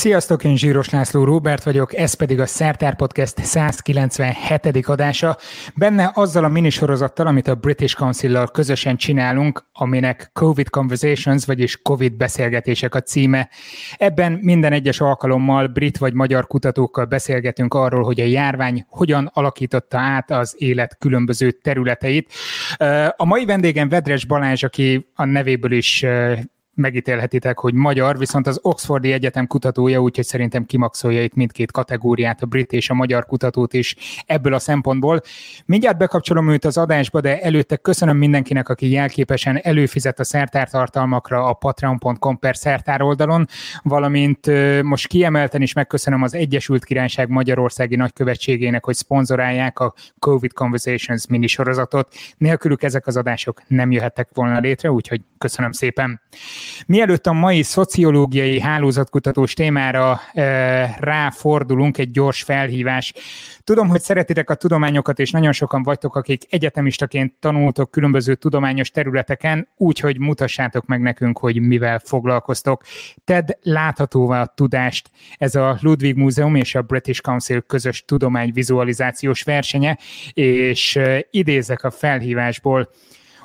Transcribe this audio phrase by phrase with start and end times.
[0.00, 4.86] Sziasztok, én Zsíros László Róbert vagyok, ez pedig a Szertár Podcast 197.
[4.86, 5.36] adása.
[5.76, 12.12] Benne azzal a minisorozattal, amit a British Council-lal közösen csinálunk, aminek COVID Conversations, vagyis COVID
[12.12, 13.48] beszélgetések a címe.
[13.96, 19.98] Ebben minden egyes alkalommal brit vagy magyar kutatókkal beszélgetünk arról, hogy a járvány hogyan alakította
[19.98, 22.32] át az élet különböző területeit.
[23.16, 26.04] A mai vendégem Vedres Balázs, aki a nevéből is
[26.80, 32.46] megítélhetitek, hogy magyar, viszont az Oxfordi Egyetem kutatója, úgyhogy szerintem kimaxolja itt mindkét kategóriát, a
[32.46, 35.20] brit és a magyar kutatót is ebből a szempontból.
[35.66, 41.52] Mindjárt bekapcsolom őt az adásba, de előtte köszönöm mindenkinek, aki jelképesen előfizet a szertártartalmakra a
[41.52, 43.46] patreon.com per szertár oldalon,
[43.82, 44.46] valamint
[44.82, 52.14] most kiemelten is megköszönöm az Egyesült Királyság Magyarországi Nagykövetségének, hogy szponzorálják a COVID Conversations minisorozatot.
[52.36, 56.20] Nélkülük ezek az adások nem jöhettek volna létre, úgyhogy köszönöm szépen.
[56.86, 63.12] Mielőtt a mai szociológiai hálózatkutatós témára e, ráfordulunk, egy gyors felhívás.
[63.64, 69.68] Tudom, hogy szeretitek a tudományokat, és nagyon sokan vagytok, akik egyetemistaként tanultok különböző tudományos területeken,
[69.76, 72.82] úgyhogy mutassátok meg nekünk, hogy mivel foglalkoztok.
[73.24, 75.10] Tedd láthatóvá a tudást.
[75.36, 79.98] Ez a Ludwig Múzeum és a British Council közös tudományvizualizációs versenye,
[80.32, 82.90] és e, idézek a felhívásból.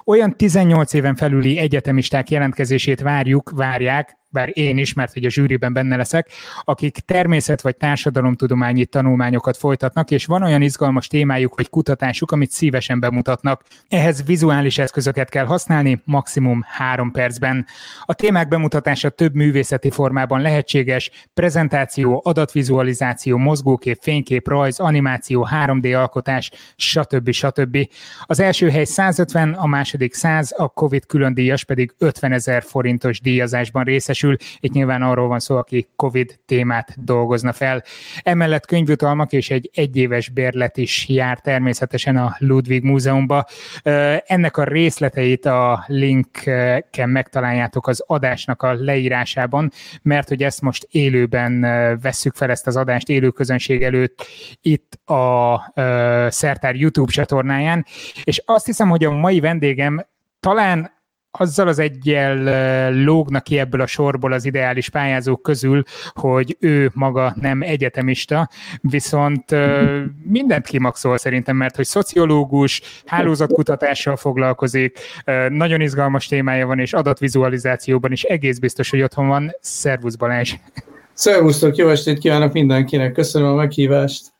[0.07, 5.73] Olyan 18 éven felüli egyetemisták jelentkezését várjuk, várják, bár én is, mert hogy a zsűriben
[5.73, 6.29] benne leszek,
[6.63, 12.99] akik természet vagy társadalomtudományi tanulmányokat folytatnak, és van olyan izgalmas témájuk vagy kutatásuk, amit szívesen
[12.99, 13.63] bemutatnak.
[13.89, 17.65] Ehhez vizuális eszközöket kell használni, maximum három percben.
[18.01, 26.51] A témák bemutatása több művészeti formában lehetséges, prezentáció, adatvizualizáció, mozgókép, fénykép, rajz, animáció, 3D alkotás,
[26.75, 27.31] stb.
[27.31, 27.77] stb.
[28.23, 33.21] Az első hely 150, a második 100, a COVID külön díjas pedig 50 ezer forintos
[33.21, 34.57] díjazásban részesül részesül.
[34.59, 37.83] Itt nyilván arról van szó, aki COVID témát dolgozna fel.
[38.23, 43.45] Emellett könyvjutalmak és egy egyéves bérlet is jár természetesen a Ludwig Múzeumba.
[44.25, 51.61] Ennek a részleteit a linken megtaláljátok az adásnak a leírásában, mert hogy ezt most élőben
[52.01, 54.25] vesszük fel ezt az adást élő közönség előtt
[54.61, 55.73] itt a
[56.29, 57.85] Szertár YouTube csatornáján,
[58.23, 60.05] és azt hiszem, hogy a mai vendégem
[60.39, 60.94] talán
[61.37, 67.35] azzal az egyel lógnak ki ebből a sorból az ideális pályázók közül, hogy ő maga
[67.41, 68.49] nem egyetemista,
[68.81, 69.55] viszont
[70.23, 74.99] mindent kimaxol szerintem, mert hogy szociológus, hálózatkutatással foglalkozik,
[75.49, 79.51] nagyon izgalmas témája van, és adatvizualizációban is egész biztos, hogy otthon van.
[79.59, 80.53] Szervusz Balázs!
[81.13, 84.34] Szervusztok, jó estét kívánok mindenkinek, köszönöm a meghívást!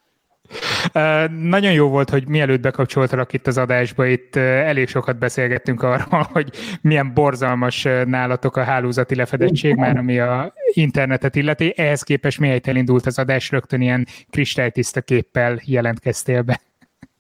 [1.42, 6.50] Nagyon jó volt, hogy mielőtt bekapcsoltalak itt az adásba, itt elég sokat beszélgettünk arról, hogy
[6.82, 11.74] milyen borzalmas nálatok a hálózati lefedettség, már ami a internetet illeti.
[11.78, 16.62] Ehhez képest miért elindult az adás, rögtön ilyen kristálytiszta képpel jelentkeztél be.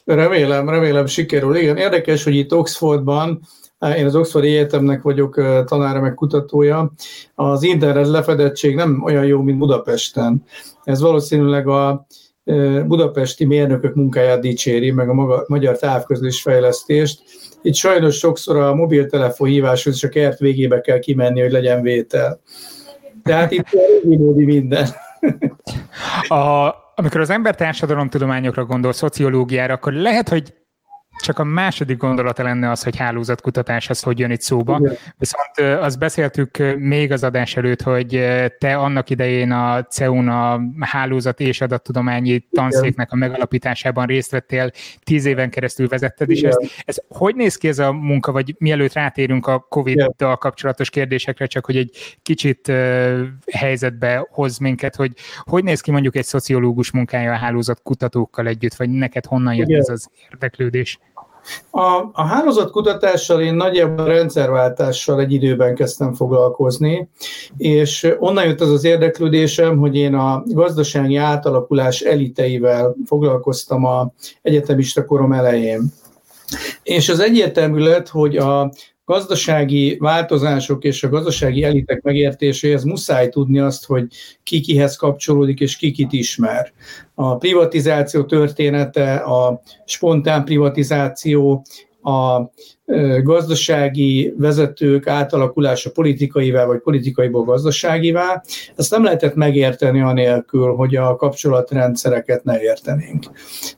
[0.06, 1.56] Remélem, remélem sikerül.
[1.56, 3.40] Igen, érdekes, hogy itt Oxfordban
[3.97, 5.35] én az Oxford Egyetemnek vagyok
[5.66, 6.91] tanára meg kutatója.
[7.35, 10.44] Az internet lefedettség nem olyan jó, mint Budapesten.
[10.84, 12.06] Ez valószínűleg a
[12.85, 17.22] budapesti mérnökök munkáját dicséri, meg a maga, magyar távközlés fejlesztést.
[17.61, 22.39] Itt sajnos sokszor a mobiltelefon híváshoz csak kert végébe kell kimenni, hogy legyen vétel.
[23.23, 23.67] Tehát itt
[24.03, 24.88] módi minden.
[26.28, 30.53] A, amikor az ember társadalomtudományokra gondol, szociológiára, akkor lehet, hogy
[31.22, 34.78] csak a második gondolata lenne az, hogy hálózatkutatás az hogy jön itt szóba.
[34.80, 34.96] Igen.
[35.18, 38.26] Viszont azt beszéltük még az adás előtt, hogy
[38.58, 44.72] te annak idején a CEUN a hálózat és adattudományi tanszéknek a megalapításában részt vettél,
[45.03, 46.84] tíz éven keresztül vezetted is ezt.
[46.86, 51.66] Ez hogy néz ki ez a munka, vagy mielőtt rátérünk a COVID-dal kapcsolatos kérdésekre, csak
[51.66, 52.72] hogy egy kicsit
[53.52, 58.76] helyzetbe hoz minket, hogy hogy néz ki mondjuk egy szociológus munkája a hálózat kutatókkal együtt,
[58.76, 59.80] vagy neked honnan jött Igen.
[59.80, 61.00] ez az érdeklődés?
[61.69, 67.09] A, a hálózatkutatással én nagyjából rendszerváltással egy időben kezdtem foglalkozni,
[67.58, 74.11] és onnan jött az az érdeklődésem, hogy én a gazdasági átalakulás eliteivel foglalkoztam a
[74.41, 75.93] egyetemista korom elején.
[76.84, 78.72] És az egyértelmű lett, hogy a
[79.05, 84.07] gazdasági változások és a gazdasági elitek megértéséhez muszáj tudni azt, hogy
[84.43, 86.72] ki kihez kapcsolódik és ki kit ismer.
[87.13, 91.66] A privatizáció története, a spontán privatizáció,
[92.02, 92.52] a
[93.23, 98.43] gazdasági vezetők átalakulása politikaivá vagy politikaiból gazdaságivá,
[98.75, 103.23] ezt nem lehetett megérteni anélkül, hogy a kapcsolatrendszereket ne értenénk.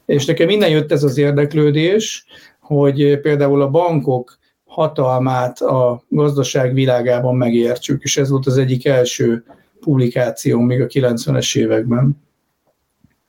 [0.06, 2.26] És nekem minden jött ez az érdeklődés,
[2.60, 4.38] hogy például a bankok
[4.78, 9.44] hatalmát a gazdaság világában megértsük, és ez volt az egyik első
[9.80, 12.27] publikáció még a 90-es években.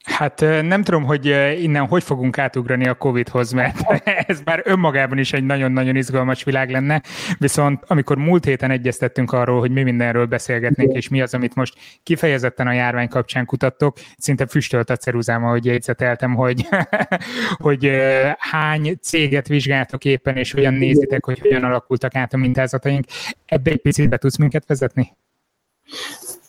[0.08, 1.26] Hát nem tudom, hogy
[1.60, 6.70] innen hogy fogunk átugrani a Covid-hoz, mert ez már önmagában is egy nagyon-nagyon izgalmas világ
[6.70, 7.02] lenne,
[7.38, 11.74] viszont amikor múlt héten egyeztettünk arról, hogy mi mindenről beszélgetnénk, és mi az, amit most
[12.02, 16.68] kifejezetten a járvány kapcsán kutattok, szinte füstölt a ceruzám, ahogy jegyzeteltem, hogy,
[17.66, 17.90] hogy
[18.38, 23.04] hány céget vizsgáltok éppen, és hogyan nézitek, hogy hogyan alakultak át a mintázataink.
[23.46, 25.16] Ebbe egy picit be tudsz minket vezetni?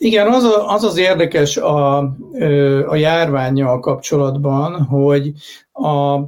[0.01, 1.97] Igen, az, a, az az érdekes a,
[2.87, 5.31] a járványjal kapcsolatban, hogy
[5.71, 6.19] a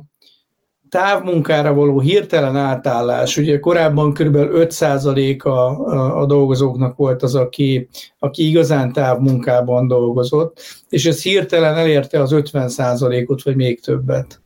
[0.89, 4.35] távmunkára való hirtelen átállás, ugye korábban kb.
[4.35, 7.89] 5% a, a, a dolgozóknak volt az, aki,
[8.19, 14.41] aki igazán távmunkában dolgozott, és ez hirtelen elérte az 50%-ot, vagy még többet.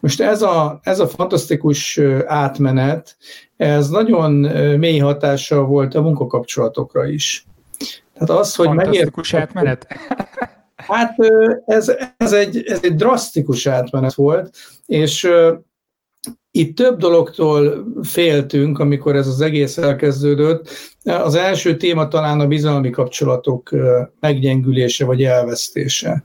[0.00, 3.16] Most ez a, ez a fantasztikus átmenet,
[3.56, 4.32] ez nagyon
[4.78, 7.44] mély hatással volt a munkakapcsolatokra is.
[8.20, 9.48] Tehát az, hogy Fantasztikus megért...
[9.48, 9.86] átmenet?
[10.86, 11.14] Hát
[11.66, 14.56] ez, ez, egy, ez egy drasztikus átmenet volt,
[14.86, 15.28] és
[16.50, 20.68] itt több dologtól féltünk, amikor ez az egész elkezdődött.
[21.04, 23.70] Az első téma talán a bizalmi kapcsolatok
[24.20, 26.24] meggyengülése vagy elvesztése.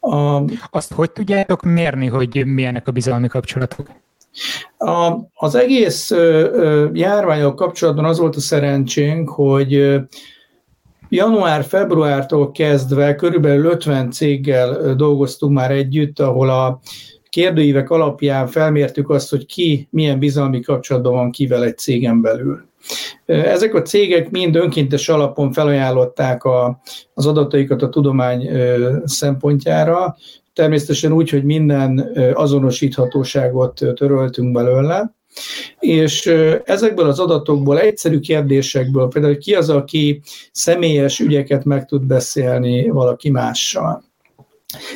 [0.00, 3.88] A, Azt hogy tudjátok mérni, hogy milyenek a bizalmi kapcsolatok?
[4.78, 6.10] A, az egész
[6.92, 10.00] járványok kapcsolatban az volt a szerencsénk, hogy
[11.08, 16.80] Január-februártól kezdve körülbelül 50 céggel dolgoztunk már együtt, ahol a
[17.28, 22.68] kérdőívek alapján felmértük azt, hogy ki milyen bizalmi kapcsolatban van kivel egy cégen belül.
[23.26, 26.80] Ezek a cégek mind önkéntes alapon felajánlották a,
[27.14, 28.50] az adataikat a tudomány
[29.04, 30.16] szempontjára,
[30.52, 35.14] természetesen úgy, hogy minden azonosíthatóságot töröltünk belőle,
[35.78, 36.26] és
[36.64, 40.22] ezekből az adatokból, egyszerű kérdésekből, például ki az, aki
[40.52, 44.04] személyes ügyeket meg tud beszélni valaki mással.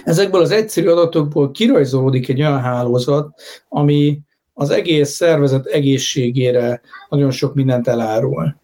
[0.04, 4.19] Ezekből az egyszerű adatokból kirajzolódik egy olyan hálózat, ami
[4.54, 8.58] az egész szervezet egészségére nagyon sok mindent elárul.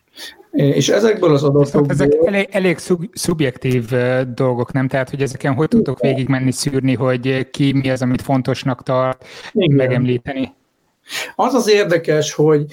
[0.51, 1.91] És ezekből az adatokból...
[1.91, 3.91] Ezek elég, elég szub, szubjektív
[4.35, 4.89] dolgok, nem?
[4.89, 9.77] Tehát, hogy ezeken hogy tudtok végigmenni, szűrni, hogy ki mi az, amit fontosnak tart, Igen.
[9.77, 10.55] megemlíteni?
[11.35, 12.65] Az az érdekes, hogy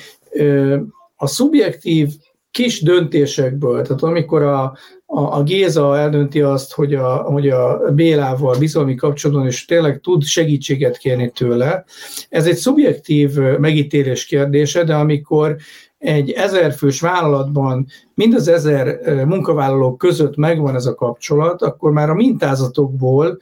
[1.15, 2.09] a szubjektív
[2.51, 4.63] kis döntésekből, tehát amikor a,
[5.05, 10.23] a, a Géza eldönti azt, hogy a, hogy a Bélával bizalmi kapcsolatban is tényleg tud
[10.23, 11.83] segítséget kérni tőle,
[12.29, 15.55] ez egy szubjektív megítélés kérdése, de amikor
[15.97, 22.13] egy ezerfős vállalatban mind az ezer munkavállalók között megvan ez a kapcsolat, akkor már a
[22.13, 23.39] mintázatokból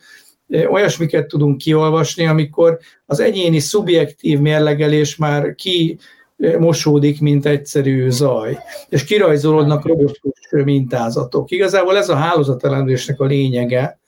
[0.70, 5.98] olyasmiket tudunk kiolvasni, amikor az egyéni szubjektív mérlegelés már ki
[6.60, 8.58] mosódik, mint egyszerű zaj,
[8.90, 11.52] és kirajzolódnak robotikus mintázatok.
[11.52, 14.00] Igazából ez a hálózatelemzésnek a lényege,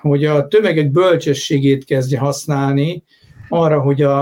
[0.00, 3.02] hogy a tömegek bölcsességét kezdje használni
[3.48, 4.20] arra, hogy a,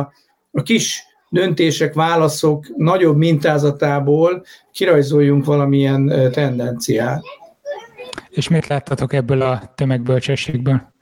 [0.51, 7.23] a kis döntések, válaszok nagyobb mintázatából kirajzoljunk valamilyen tendenciát.
[8.31, 10.95] És mit láttatok ebből a tömegbölcsességből?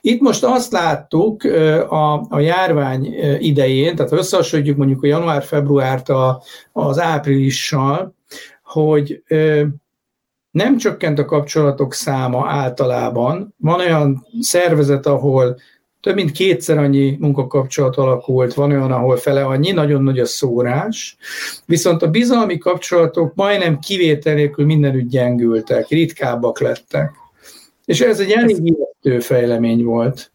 [0.00, 1.44] Itt most azt láttuk
[1.88, 6.42] a, a járvány idején, tehát összehasonlítjuk mondjuk a január-februárt a,
[6.72, 8.14] az áprilissal,
[8.62, 9.22] hogy
[10.50, 13.54] nem csökkent a kapcsolatok száma általában.
[13.58, 15.56] Van olyan szervezet, ahol
[16.00, 21.16] több mint kétszer annyi munkakapcsolat alakult, van olyan, ahol fele annyi, nagyon nagy a szórás,
[21.66, 27.10] viszont a bizalmi kapcsolatok majdnem kivétel nélkül mindenütt gyengültek, ritkábbak lettek.
[27.88, 30.32] És ez egy elég ijesztő fejlemény volt.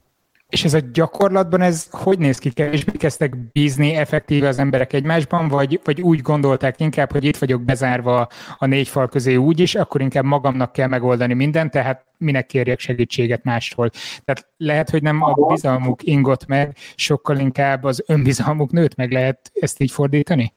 [0.50, 2.52] És ez a gyakorlatban ez hogy néz ki?
[2.52, 7.62] Kevésbé kezdtek bízni effektíve az emberek egymásban, vagy, vagy úgy gondolták inkább, hogy itt vagyok
[7.62, 12.46] bezárva a négy fal közé úgy is, akkor inkább magamnak kell megoldani mindent, tehát minek
[12.46, 13.90] kérjek segítséget mástól.
[14.26, 19.52] Tehát lehet, hogy nem a bizalmuk ingott meg, sokkal inkább az önbizalmuk nőtt meg, lehet
[19.54, 20.54] ezt így fordítani?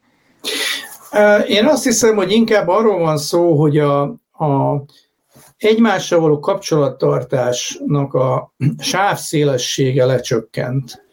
[1.47, 4.85] Én azt hiszem, hogy inkább arról van szó, hogy a, a
[5.57, 11.05] egymással való kapcsolattartásnak a sávszélessége lecsökkent.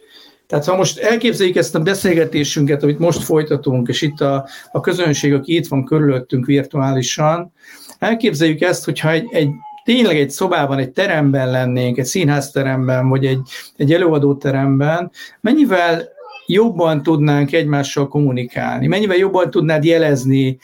[0.47, 5.33] Tehát ha most elképzeljük ezt a beszélgetésünket, amit most folytatunk, és itt a, a közönség,
[5.33, 7.53] aki itt van körülöttünk virtuálisan,
[8.00, 9.50] elképzeljük ezt, hogyha egy, egy
[9.83, 13.39] tényleg egy szobában, egy teremben lennénk, egy színházteremben, vagy egy,
[13.75, 16.03] egy előadóteremben, mennyivel
[16.47, 20.57] jobban tudnánk egymással kommunikálni, mennyivel jobban tudnád jelezni,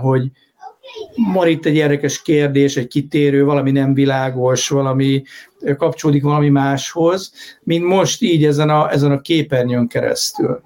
[0.00, 0.30] hogy,
[1.34, 5.22] van itt egy érdekes kérdés, egy kitérő, valami nem világos, valami
[5.76, 10.60] kapcsolódik valami máshoz, mint most így ezen a, ezen a képernyőn keresztül.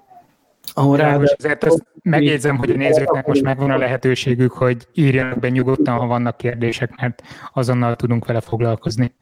[0.73, 1.19] ahol rá...
[1.37, 6.05] Azért ezt megjegyzem, hogy a nézőknek most megvan a lehetőségük, hogy írjanak be nyugodtan, ha
[6.05, 7.21] vannak kérdések, mert
[7.53, 9.13] azonnal tudunk vele foglalkozni.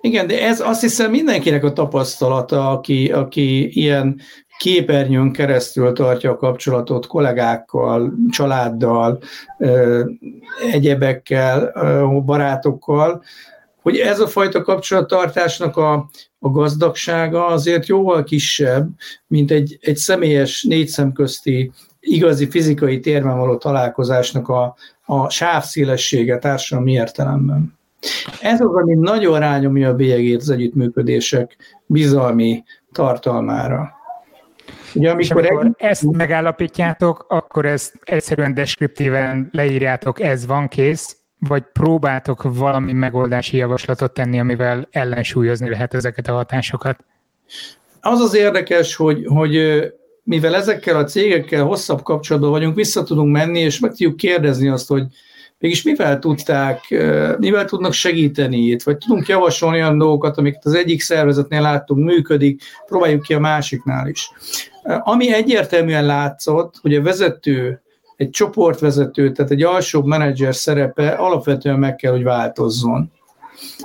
[0.00, 4.20] Igen, de ez azt hiszem mindenkinek a tapasztalata, aki, aki ilyen
[4.58, 9.18] képernyőn keresztül tartja a kapcsolatot kollégákkal, családdal,
[10.72, 11.72] egyebekkel,
[12.24, 13.22] barátokkal,
[13.82, 16.08] hogy ez a fajta kapcsolattartásnak a,
[16.38, 18.88] a gazdagsága azért jóval kisebb,
[19.26, 26.92] mint egy, egy személyes négy közti igazi fizikai térben való találkozásnak a, a sávszélessége társadalmi
[26.92, 27.78] értelemben.
[28.40, 33.95] Ez az, ami nagyon rányomja a bélyegét az együttműködések bizalmi tartalmára.
[34.96, 35.86] Ugye, amikor, és amikor egy...
[35.86, 44.12] ezt megállapítjátok, akkor ezt egyszerűen deskriptíven leírjátok, ez van kész, vagy próbáltok valami megoldási javaslatot
[44.12, 47.04] tenni, amivel ellensúlyozni lehet ezeket a hatásokat?
[48.00, 49.82] Az az érdekes, hogy, hogy
[50.22, 54.88] mivel ezekkel a cégekkel hosszabb kapcsolatban vagyunk, vissza tudunk menni, és meg tudjuk kérdezni azt,
[54.88, 55.02] hogy
[55.58, 56.80] mégis mivel tudták,
[57.38, 62.62] mivel tudnak segíteni itt, vagy tudunk javasolni olyan dolgokat, amiket az egyik szervezetnél láttunk, működik,
[62.86, 64.30] próbáljuk ki a másiknál is.
[64.86, 67.80] Ami egyértelműen látszott, hogy a vezető,
[68.16, 73.10] egy csoportvezető, tehát egy alsóbb menedzser szerepe alapvetően meg kell, hogy változzon.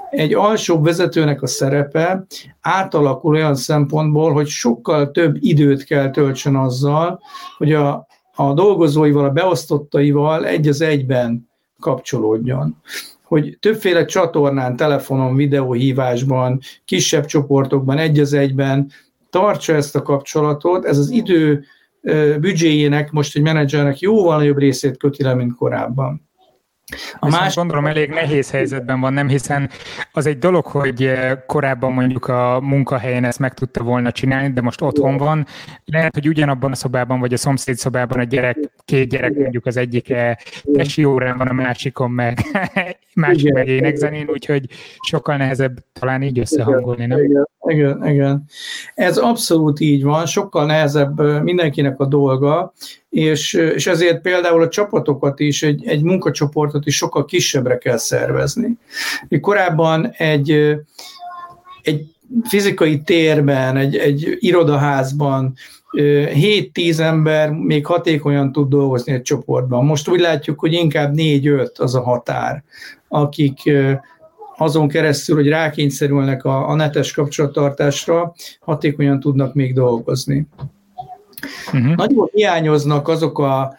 [0.10, 2.26] Egy alsóbb vezetőnek a szerepe
[2.62, 7.20] átalakul olyan szempontból, hogy sokkal több időt kell töltsön azzal,
[7.58, 12.76] hogy a, a dolgozóival, a beosztottaival egy az egyben kapcsolódjon
[13.32, 18.92] hogy többféle csatornán, telefonon, videóhívásban, kisebb csoportokban, egy az egyben
[19.32, 21.64] tartsa ezt a kapcsolatot, ez az idő
[22.40, 26.30] büdzséjének most egy menedzsernek jóval nagyobb részét köti le, mint korábban.
[27.20, 27.56] A más...
[27.56, 29.70] gondolom elég nehéz helyzetben van, nem hiszen
[30.12, 34.62] az egy dolog, hogy eh, korábban mondjuk a munkahelyen ezt meg tudta volna csinálni, de
[34.62, 35.46] most otthon van.
[35.86, 39.78] Lehet, hogy ugyanabban a szobában, vagy a szomszéd szobában a gyerek, két gyerek mondjuk az
[39.78, 40.14] egyik
[40.74, 42.40] tesi órán van, a másikon meg
[43.14, 44.66] másik meg énekzenén, úgyhogy
[45.08, 47.24] sokkal nehezebb talán így összehangolni, nem?
[47.24, 48.44] Igen, igen, igen.
[48.94, 52.74] Ez abszolút így van, sokkal nehezebb mindenkinek a dolga,
[53.12, 58.78] és, és ezért például a csapatokat is, egy, egy munkacsoportot is sokkal kisebbre kell szervezni.
[59.42, 60.52] Korábban egy,
[61.82, 62.06] egy
[62.44, 65.54] fizikai térben, egy, egy irodaházban
[65.94, 69.86] 7-10 ember még hatékonyan tud dolgozni egy csoportban.
[69.86, 72.64] Most úgy látjuk, hogy inkább 4-5 az a határ,
[73.08, 73.72] akik
[74.58, 80.48] azon keresztül, hogy rákényszerülnek a, a netes kapcsolattartásra, hatékonyan tudnak még dolgozni.
[81.74, 81.96] Uh-huh.
[81.96, 83.76] Nagyon hiányoznak azok a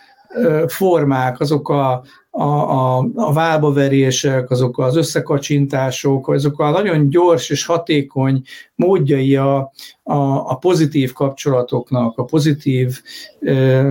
[0.66, 7.66] formák, azok a, a, a, a válbaverések, azok az összekacsintások, azok a nagyon gyors és
[7.66, 8.42] hatékony
[8.74, 9.56] módjai a,
[10.02, 13.00] a, a pozitív kapcsolatoknak, a pozitív
[13.40, 13.90] ö,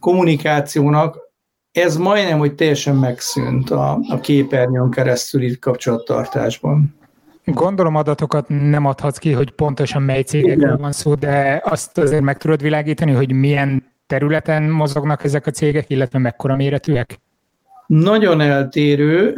[0.00, 1.18] kommunikációnak,
[1.72, 6.94] ez majdnem, hogy teljesen megszűnt a, a képernyőn keresztüli kapcsolattartásban.
[7.52, 12.38] Gondolom adatokat nem adhatsz ki, hogy pontosan mely cégekről van szó, de azt azért meg
[12.38, 17.20] tudod világítani, hogy milyen területen mozognak ezek a cégek, illetve mekkora méretűek?
[17.86, 19.34] Nagyon eltérő.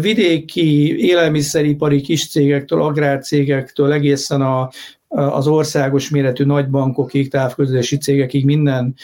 [0.00, 4.70] Vidéki élelmiszeripari kis cégektől, agrárcégektől egészen a,
[5.14, 8.94] az országos méretű nagybankokig, távközlési cégekig minden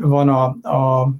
[0.00, 1.10] van a, a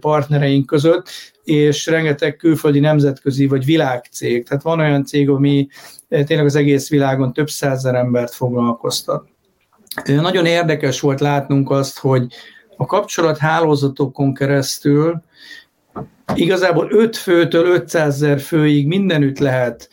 [0.00, 1.08] partnereink között,
[1.44, 4.48] és rengeteg külföldi nemzetközi vagy világcég.
[4.48, 5.68] Tehát van olyan cég, ami
[6.08, 9.28] tényleg az egész világon több százer embert foglalkoztat.
[10.04, 12.26] Nagyon érdekes volt látnunk azt, hogy
[12.76, 15.22] a kapcsolathálózatokon keresztül
[16.34, 19.88] igazából 5 főtől 500 ezer főig mindenütt lehet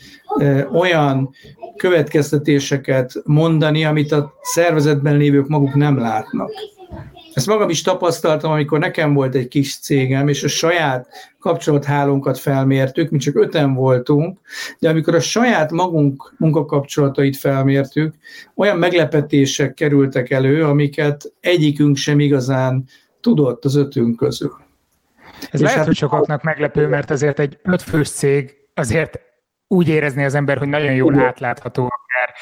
[0.74, 1.30] olyan
[1.76, 6.52] következtetéseket mondani, amit a szervezetben lévők maguk nem látnak.
[7.34, 11.08] Ezt magam is tapasztaltam, amikor nekem volt egy kis cégem, és a saját
[11.40, 14.40] kapcsolathálónkat felmértük, mi csak öten voltunk,
[14.80, 18.14] de amikor a saját magunk munkakapcsolatait felmértük,
[18.56, 22.84] olyan meglepetések kerültek elő, amiket egyikünk sem igazán
[23.22, 24.54] tudott az ötünk közül.
[25.52, 29.20] Ez lehet, hát, hogy sokaknak meglepő, mert azért egy ötfős cég azért
[29.68, 32.36] úgy érezni az ember, hogy nagyon jól átlátható, akár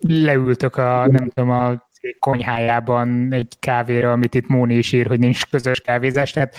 [0.00, 5.46] leültök a, nem tudom, a konyhájában egy kávéra, amit itt Móni is ír, hogy nincs
[5.46, 6.56] közös kávézás, tehát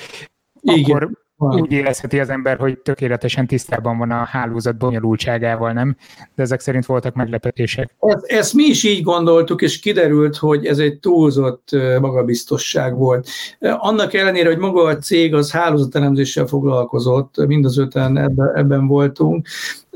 [0.62, 0.84] Igen.
[0.84, 1.10] akkor
[1.40, 5.96] úgy érezheti az ember, hogy tökéletesen tisztában van a hálózat bonyolultságával, nem?
[6.36, 7.96] De ezek szerint voltak meglepetések.
[8.00, 11.70] Ezt, ezt mi is így gondoltuk, és kiderült, hogy ez egy túlzott
[12.00, 13.28] magabiztosság volt.
[13.60, 19.48] Annak ellenére, hogy maga a cég az hálózatelemzéssel foglalkozott, mind az öten ebben, ebben voltunk,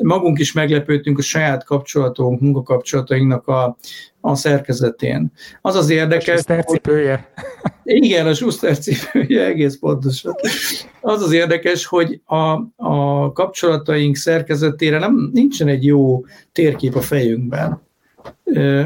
[0.03, 3.77] magunk is meglepődtünk a saját kapcsolatunk, munkakapcsolatainknak a
[4.25, 5.31] a szerkezetén.
[5.62, 6.39] Az az érdekes...
[6.48, 7.33] A cipője.
[7.83, 10.36] Igen, a Schuster cipője, egész pontosan.
[11.01, 12.36] Az az érdekes, hogy a,
[12.75, 17.81] a kapcsolataink szerkezetére nem, nincsen egy jó térkép a fejünkben.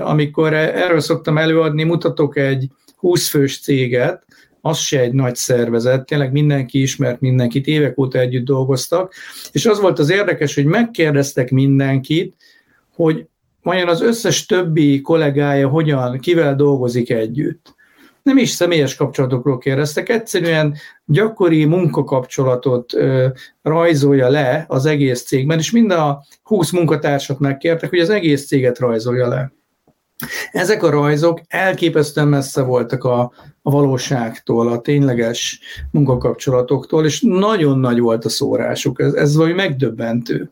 [0.01, 4.25] Amikor erről szoktam előadni, mutatok egy 20 fős céget,
[4.61, 9.13] az se egy nagy szervezet, tényleg mindenki ismert mindenkit, évek óta együtt dolgoztak,
[9.51, 12.35] és az volt az érdekes, hogy megkérdeztek mindenkit,
[12.95, 13.25] hogy
[13.63, 17.75] vajon az összes többi kollégája hogyan, kivel dolgozik együtt.
[18.23, 23.27] Nem is személyes kapcsolatokról kérdeztek, egyszerűen gyakori munkakapcsolatot ö,
[23.61, 28.79] rajzolja le az egész cégben, és mind a 20 munkatársat megkértek, hogy az egész céget
[28.79, 29.51] rajzolja le.
[30.51, 33.31] Ezek a rajzok elképesztően messze voltak a,
[33.61, 35.59] a valóságtól, a tényleges
[35.91, 39.01] munkakapcsolatoktól, és nagyon nagy volt a szórásuk.
[39.01, 40.51] Ez, ez valami megdöbbentő.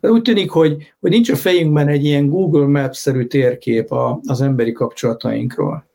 [0.00, 4.40] De úgy tűnik, hogy, hogy nincs a fejünkben egy ilyen Google Maps-szerű térkép a, az
[4.40, 5.87] emberi kapcsolatainkról.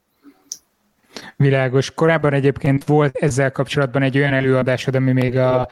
[1.36, 1.92] Világos.
[1.92, 5.70] Korábban egyébként volt ezzel kapcsolatban egy olyan előadásod, ami még a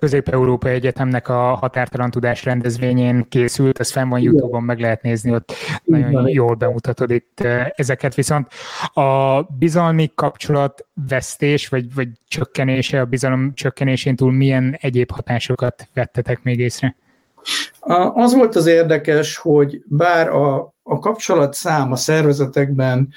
[0.00, 5.52] Közép-Európai Egyetemnek a határtalan tudás rendezvényén készült, ez fenn van YouTube-on, meg lehet nézni, ott
[5.84, 6.00] Igen.
[6.00, 7.40] nagyon jól bemutatod itt
[7.74, 8.48] ezeket, viszont
[8.92, 16.42] a bizalmi kapcsolat vesztés, vagy, vagy csökkenése, a bizalom csökkenésén túl milyen egyéb hatásokat vettetek
[16.42, 16.96] még észre?
[18.14, 23.08] Az volt az érdekes, hogy bár a, a kapcsolat szám a szervezetekben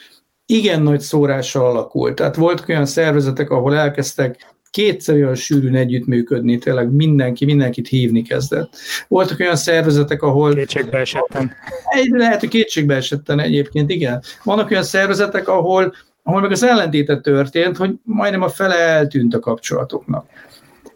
[0.49, 2.15] igen nagy szórással alakult.
[2.15, 8.75] Tehát volt olyan szervezetek, ahol elkezdtek kétszer olyan sűrűn együttműködni, tényleg mindenki, mindenkit hívni kezdett.
[9.07, 10.53] Voltak olyan szervezetek, ahol...
[10.53, 11.51] Kétségbe esetten.
[11.85, 14.23] Egy, lehet, hogy kétségbe esetten egyébként, igen.
[14.43, 19.39] Vannak olyan szervezetek, ahol, ahol meg az ellentéte történt, hogy majdnem a fele eltűnt a
[19.39, 20.25] kapcsolatoknak.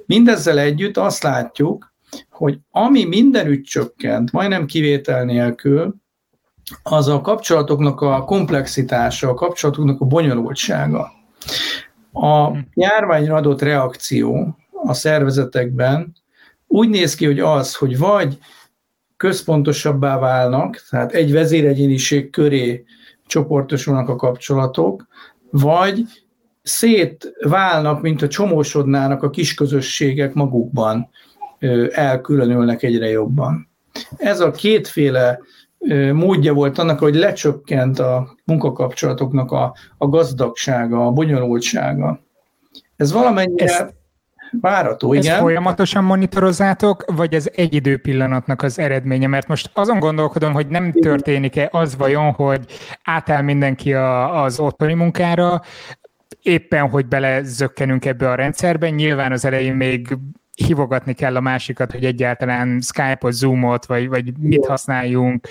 [0.05, 1.93] Mindezzel együtt azt látjuk,
[2.29, 5.95] hogy ami mindenütt csökkent, majdnem kivétel nélkül,
[6.83, 11.11] az a kapcsolatoknak a komplexitása, a kapcsolatoknak a bonyolultsága.
[12.13, 16.15] A járványra adott reakció a szervezetekben
[16.67, 18.37] úgy néz ki, hogy az, hogy vagy
[19.17, 22.83] központosabbá válnak, tehát egy vezéregyéniség köré
[23.27, 25.07] csoportosulnak a kapcsolatok,
[25.49, 26.03] vagy
[26.61, 31.09] szétválnak, mint a csomósodnának a kisközösségek magukban,
[31.91, 33.69] elkülönülnek egyre jobban.
[34.17, 35.39] Ez a kétféle
[36.13, 42.19] módja volt annak, hogy lecsökkent a munkakapcsolatoknak a, a gazdagsága, a bonyolultsága.
[42.95, 43.93] Ez valamennyire Ezt,
[44.61, 45.31] várató, igen.
[45.31, 49.27] Ezt folyamatosan monitorozzátok, vagy ez egy időpillanatnak az eredménye?
[49.27, 52.65] Mert most azon gondolkodom, hogy nem történik-e az vajon, hogy
[53.03, 55.61] átáll mindenki a, az otthoni munkára,
[56.41, 60.17] éppen, hogy belezökkenünk ebbe a rendszerbe, nyilván az elején még
[60.65, 65.47] hívogatni kell a másikat, hogy egyáltalán Skype-ot, Zoom-ot, vagy, vagy mit használjunk,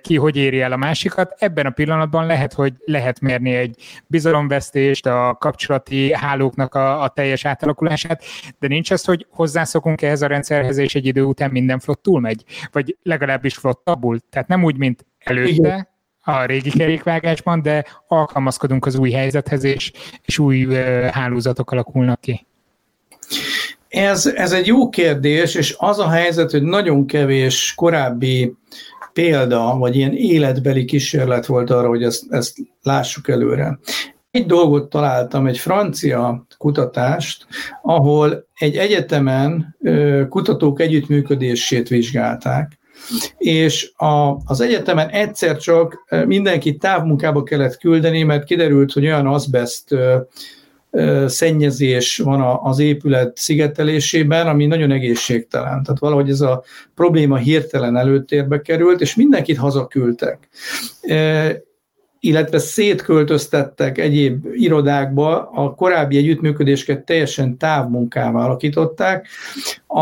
[0.00, 1.34] ki hogy éri el a másikat.
[1.38, 7.44] Ebben a pillanatban lehet, hogy lehet mérni egy bizalomvesztést, a kapcsolati hálóknak a, a teljes
[7.44, 8.24] átalakulását,
[8.58, 12.44] de nincs az, hogy hozzászokunk ehhez a rendszerhez, és egy idő után minden flottul megy,
[12.72, 14.18] vagy legalábbis flottabbul.
[14.30, 15.88] Tehát nem úgy, mint előtte, Igen
[16.24, 19.92] a régi kerékvágásban, de alkalmazkodunk az új helyzethez, és,
[20.22, 20.74] és új
[21.10, 22.46] hálózatok alakulnak ki.
[23.90, 28.54] Ez, ez egy jó kérdés, és az a helyzet, hogy nagyon kevés korábbi
[29.12, 33.78] példa, vagy ilyen életbeli kísérlet volt arra, hogy ezt, ezt lássuk előre.
[34.30, 37.46] Egy dolgot találtam, egy francia kutatást,
[37.82, 39.76] ahol egy egyetemen
[40.28, 42.78] kutatók együttműködését vizsgálták,
[43.38, 49.84] és a, az egyetemen egyszer csak mindenki távmunkába kellett küldeni, mert kiderült, hogy olyan azbest
[51.26, 55.82] szennyezés van az épület szigetelésében, ami nagyon egészségtelen.
[55.82, 56.62] Tehát valahogy ez a
[56.94, 60.48] probléma hirtelen előtérbe került, és mindenkit hazaküldtek
[62.20, 69.28] illetve szétköltöztettek egyéb irodákba, a korábbi együttműködéseket teljesen távmunkával alakították.
[69.86, 70.00] A,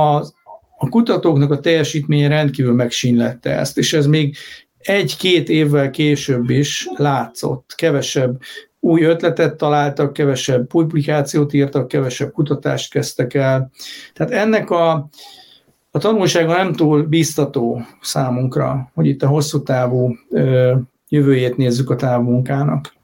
[0.77, 4.37] a kutatóknak a teljesítménye rendkívül megsínlette ezt, és ez még
[4.79, 7.73] egy-két évvel később is látszott.
[7.77, 8.41] Kevesebb
[8.89, 13.71] új ötletet találtak, kevesebb publikációt írtak, kevesebb kutatást kezdtek el.
[14.13, 15.09] Tehát ennek a,
[15.91, 20.75] a tanulsága nem túl biztató számunkra, hogy itt a hosszú távú ö,
[21.09, 22.97] jövőjét nézzük a távmunkának.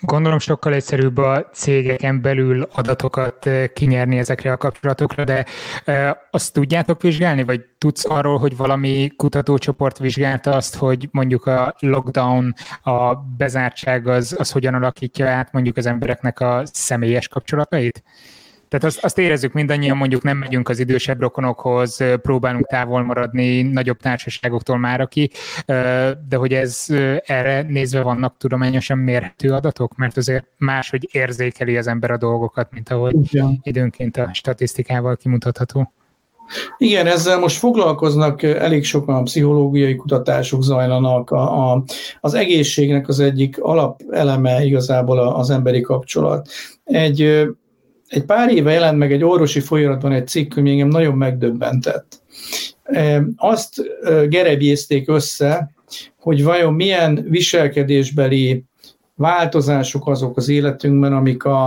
[0.00, 5.44] Gondolom sokkal egyszerűbb a cégeken belül adatokat eh, kinyerni ezekre a kapcsolatokra, de
[5.84, 11.74] eh, azt tudjátok vizsgálni, vagy tudsz arról, hogy valami kutatócsoport vizsgálta azt, hogy mondjuk a
[11.78, 18.02] lockdown, a bezártság az, az hogyan alakítja át mondjuk az embereknek a személyes kapcsolatait?
[18.68, 23.98] Tehát azt, azt érezzük mindannyian, mondjuk nem megyünk az idősebb rokonokhoz, próbálunk távol maradni nagyobb
[23.98, 25.30] társaságoktól már aki,
[26.28, 26.86] de hogy ez
[27.26, 32.90] erre nézve vannak tudományosan mérhető adatok, mert azért máshogy érzékeli az ember a dolgokat, mint
[32.90, 33.58] ahogy Igen.
[33.62, 35.92] időnként a statisztikával kimutatható.
[36.78, 41.30] Igen, ezzel most foglalkoznak, elég sokan pszichológiai kutatások zajlanak.
[41.30, 41.84] A, a,
[42.20, 46.48] az egészségnek az egyik alapeleme igazából az emberi kapcsolat.
[46.84, 47.48] Egy,
[48.08, 52.22] egy pár éve jelent meg egy orvosi folyamatban egy cikk, ami engem nagyon megdöbbentett.
[53.36, 53.82] Azt
[54.28, 55.70] gerebjézték össze,
[56.20, 58.64] hogy vajon milyen viselkedésbeli
[59.14, 61.64] változások azok az életünkben, amik a,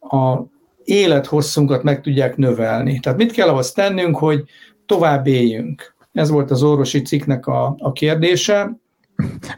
[0.00, 0.46] a
[0.84, 3.00] élethosszunkat meg tudják növelni.
[3.00, 4.44] Tehát mit kell ahhoz tennünk, hogy
[4.86, 5.94] tovább éljünk?
[6.12, 8.76] Ez volt az orvosi cikknek a, a kérdése.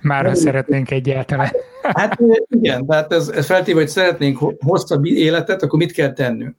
[0.03, 1.51] Már szeretnénk egyáltalán.
[1.94, 2.18] Hát
[2.49, 6.57] igen, tehát ez, ez feltéve, hogy szeretnénk hosszabb életet, akkor mit kell tennünk?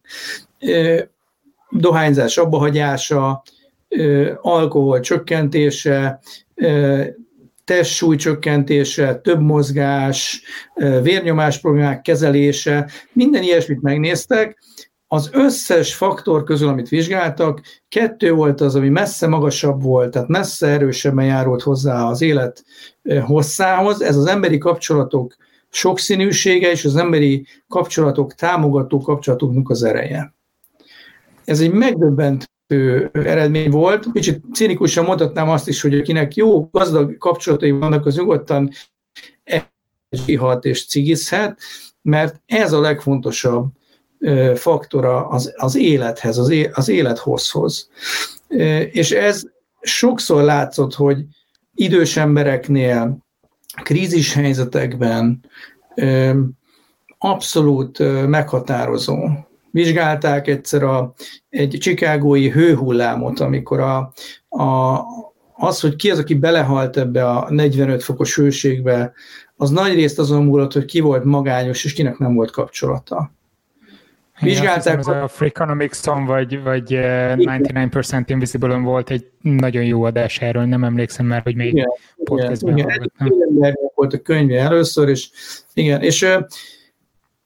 [1.69, 3.43] Dohányzás abbahagyása,
[4.41, 6.19] alkohol csökkentése,
[7.63, 10.41] testsúly csökkentése, több mozgás,
[11.01, 14.57] vérnyomás problémák kezelése, minden ilyesmit megnéztek.
[15.09, 20.67] Az összes faktor közül, amit vizsgáltak, kettő volt az, ami messze magasabb volt, tehát messze
[20.67, 22.63] erősebben járult hozzá az élet
[23.25, 24.01] hosszához.
[24.01, 25.35] Ez az emberi kapcsolatok
[25.69, 30.33] sokszínűsége és az emberi kapcsolatok, támogató kapcsolatoknak az ereje.
[31.45, 34.11] Ez egy megdöbbentő eredmény volt.
[34.13, 38.69] Kicsit cinikusan mondhatnám azt is, hogy akinek jó, gazdag kapcsolatai vannak, az nyugodtan
[40.25, 41.59] ihat és cigizhet,
[42.01, 43.76] mert ez a legfontosabb
[44.55, 47.89] faktora az, az élethez, az, é, az élethozhoz.
[48.91, 49.43] És ez
[49.81, 51.25] sokszor látszott, hogy
[51.75, 53.17] idős embereknél,
[53.83, 55.45] krízis helyzetekben
[57.17, 59.17] abszolút meghatározó
[59.71, 61.13] vizsgálták egyszer a,
[61.49, 64.13] egy csikágói hőhullámot, amikor a,
[64.49, 64.99] a,
[65.55, 69.13] az, hogy ki az, aki belehalt ebbe a 45 fokos hőségbe,
[69.55, 73.31] az nagy részt azon múlott, hogy ki volt magányos, és kinek nem volt kapcsolata.
[74.39, 74.97] Vizsgálták.
[74.97, 80.83] Ez a Freakonomics-on, vagy, vagy 99% eh, invisible volt egy nagyon jó adás erről, nem
[80.83, 81.87] emlékszem már, hogy még igen,
[82.23, 85.29] podcastben igen, igen, volt a könyve először, és
[85.73, 86.27] igen, és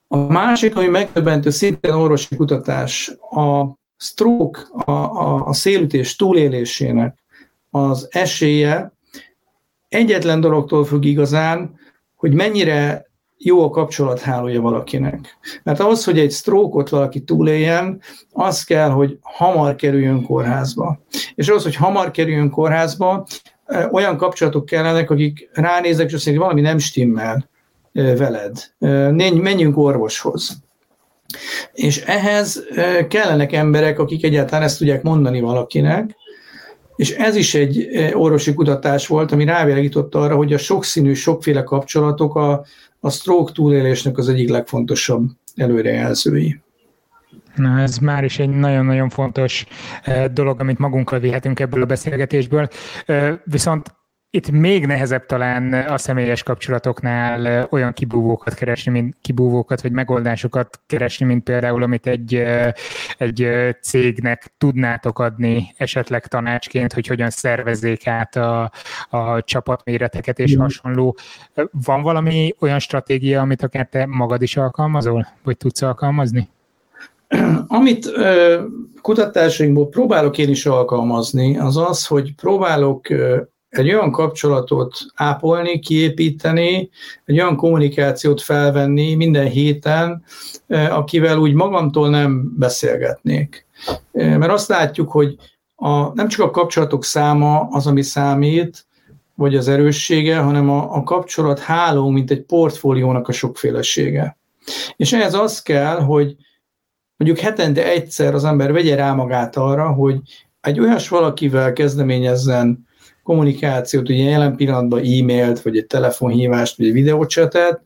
[0.08, 3.66] a másik, ami megdöbbentő, szintén orvosi kutatás, a
[3.98, 7.18] stroke, a, a, a szélütés túlélésének
[7.70, 8.94] az esélye
[9.90, 11.80] egyetlen dologtól függ igazán,
[12.16, 13.11] hogy mennyire
[13.44, 15.38] jó a kapcsolathálója valakinek.
[15.64, 18.02] Mert ahhoz, hogy egy sztrókot valaki túléljen,
[18.32, 21.00] az kell, hogy hamar kerüljön kórházba.
[21.36, 23.26] És ahhoz, hogy hamar kerüljön kórházba,
[23.92, 27.50] olyan kapcsolatok kellenek, akik ránéznek, és azt mondják, valami nem stimmel
[27.94, 28.58] veled.
[29.34, 30.58] Menjünk orvoshoz.
[31.74, 32.64] És ehhez
[33.08, 36.16] kellenek emberek, akik egyáltalán ezt tudják mondani valakinek,
[36.96, 42.36] és ez is egy orvosi kutatás volt, ami rávilágította arra, hogy a sokszínű, sokféle kapcsolatok
[42.36, 42.66] a,
[43.04, 46.62] a stroke túlélésnek az egyik legfontosabb előrejelzői.
[47.56, 49.66] Na, ez már is egy nagyon-nagyon fontos
[50.34, 52.68] dolog, amit magunkkal vihetünk ebből a beszélgetésből.
[53.44, 53.96] Viszont
[54.34, 61.26] itt még nehezebb talán a személyes kapcsolatoknál olyan kibúvókat keresni, mint kibúvókat, vagy megoldásokat keresni,
[61.26, 62.44] mint például, amit egy,
[63.18, 63.48] egy
[63.82, 68.72] cégnek tudnátok adni esetleg tanácsként, hogy hogyan szervezzék át a,
[69.10, 71.16] a csapatméreteket és hasonló.
[71.72, 76.50] Van valami olyan stratégia, amit akár te magad is alkalmazol, vagy tudsz alkalmazni?
[77.68, 78.12] Amit
[79.02, 83.08] kutatásainkból próbálok én is alkalmazni, az az, hogy próbálok
[83.72, 86.90] egy olyan kapcsolatot ápolni, kiépíteni,
[87.26, 90.24] egy olyan kommunikációt felvenni minden héten,
[90.68, 93.66] akivel úgy magamtól nem beszélgetnék.
[94.12, 95.36] Mert azt látjuk, hogy
[95.76, 98.86] a, nem csak a kapcsolatok száma az, ami számít,
[99.36, 104.38] vagy az erőssége, hanem a, a kapcsolat háló, mint egy portfóliónak a sokfélesége.
[104.96, 106.36] És ehhez az kell, hogy
[107.18, 110.20] mondjuk hetente egyszer az ember vegye rá magát arra, hogy
[110.62, 112.90] egy olyas valakivel kezdeményezzen
[113.24, 117.82] kommunikációt, ugye jelen pillanatban e-mailt, vagy egy telefonhívást, vagy egy videócsetet,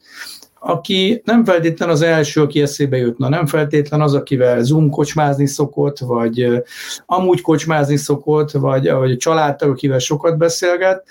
[0.59, 5.99] aki nem feltétlen az első, aki eszébe jutna, nem feltétlen az, akivel Zoom kocsmázni szokott,
[5.99, 6.63] vagy
[7.05, 11.03] amúgy kocsmázni szokott, vagy, vagy a családtag, akivel sokat beszélget,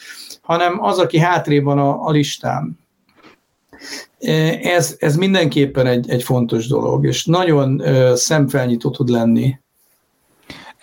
[0.42, 2.78] hanem az, aki hátrébb van a, a listán.
[4.62, 7.82] Ez, ez mindenképpen egy, egy fontos dolog, és nagyon
[8.14, 9.58] szemfelnyitó tud lenni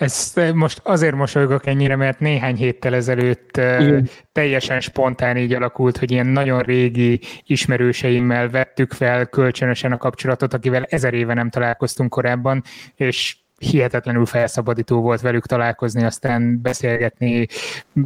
[0.02, 4.10] ezt most azért mosolygok ennyire, mert néhány héttel ezelőtt Igen.
[4.32, 10.84] teljesen spontán így alakult, hogy ilyen nagyon régi ismerőseimmel vettük fel kölcsönösen a kapcsolatot, akivel
[10.84, 12.64] ezer éve nem találkoztunk korábban,
[12.96, 17.48] és hihetetlenül felszabadító volt velük találkozni, aztán beszélgetni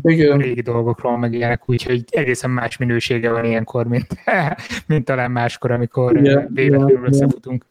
[0.02, 0.38] Igen.
[0.38, 4.08] régi dolgokról, meg ilyenek, úgyhogy egészen más minősége van ilyenkor, mint,
[4.88, 6.50] mint talán máskor, amikor Igen.
[6.54, 7.66] véletlenül összefutunk.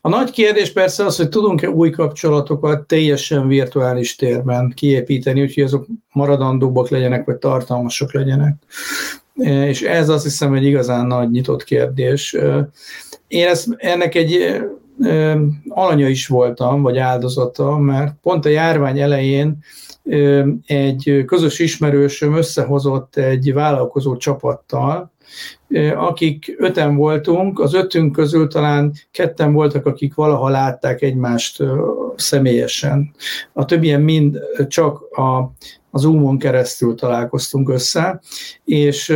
[0.00, 5.86] A nagy kérdés persze az, hogy tudunk-e új kapcsolatokat teljesen virtuális térben kiépíteni, úgyhogy azok
[6.12, 8.54] maradandóbbak legyenek, vagy tartalmasok legyenek.
[9.66, 12.36] És ez azt hiszem egy igazán nagy nyitott kérdés.
[13.28, 14.62] Én ezt, ennek egy
[15.68, 19.58] alanya is voltam, vagy áldozata, mert pont a járvány elején
[20.66, 25.12] egy közös ismerősöm összehozott egy vállalkozó csapattal,
[25.96, 31.62] akik öten voltunk, az ötünk közül talán ketten voltak, akik valaha látták egymást
[32.16, 33.14] személyesen.
[33.52, 35.38] A többien mind csak a,
[35.90, 38.20] a Zoom-on keresztül találkoztunk össze,
[38.64, 39.14] és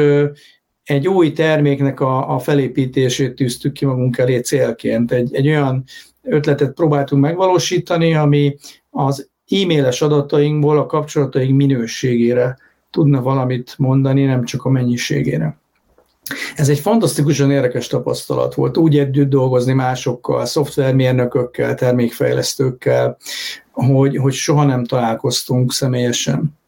[0.84, 5.12] egy új terméknek a, a felépítését tűztük ki magunk elé célként.
[5.12, 5.84] Egy, egy olyan
[6.22, 8.56] ötletet próbáltunk megvalósítani, ami
[8.90, 12.56] az e-mailes adatainkból a kapcsolataink minőségére
[12.90, 15.59] tudna valamit mondani, nem csak a mennyiségére.
[16.54, 23.16] Ez egy fantasztikusan érdekes tapasztalat volt, úgy együtt dolgozni másokkal, szoftvermérnökökkel, termékfejlesztőkkel,
[23.70, 26.58] hogy, hogy soha nem találkoztunk személyesen.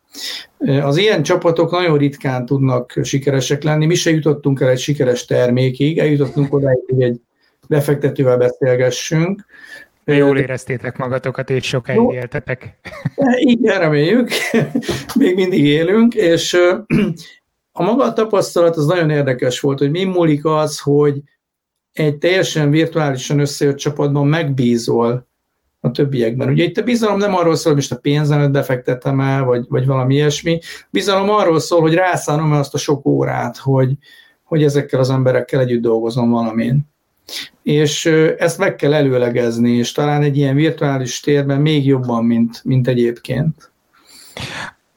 [0.82, 3.86] Az ilyen csapatok nagyon ritkán tudnak sikeresek lenni.
[3.86, 7.20] Mi se jutottunk el egy sikeres termékig, eljutottunk odáig, hogy egy
[7.68, 9.46] befektetővel beszélgessünk.
[10.04, 12.12] Jól éreztétek magatokat, és sokáig Jó.
[12.12, 12.78] éltetek.
[13.34, 14.30] Igen, reméljük.
[15.14, 16.56] Még mindig élünk, és
[17.72, 21.22] a maga a tapasztalat az nagyon érdekes volt, hogy mi múlik az, hogy
[21.92, 25.26] egy teljesen virtuálisan összejött csapatban megbízol
[25.80, 26.48] a többiekben.
[26.48, 29.86] Ugye itt a bizalom nem arról szól, hogy most a pénzemet befektetem el, vagy, vagy
[29.86, 30.58] valami ilyesmi.
[30.90, 33.92] Bizalom arról szól, hogy rászánom azt a sok órát, hogy,
[34.42, 36.80] hogy ezekkel az emberekkel együtt dolgozom valamin.
[37.62, 38.06] És
[38.38, 43.72] ezt meg kell előlegezni, és talán egy ilyen virtuális térben még jobban, mint, mint egyébként.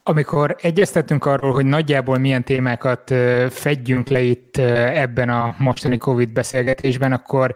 [0.07, 3.13] Amikor egyeztettünk arról, hogy nagyjából milyen témákat
[3.49, 7.53] fedjünk le itt ebben a mostani COVID beszélgetésben, akkor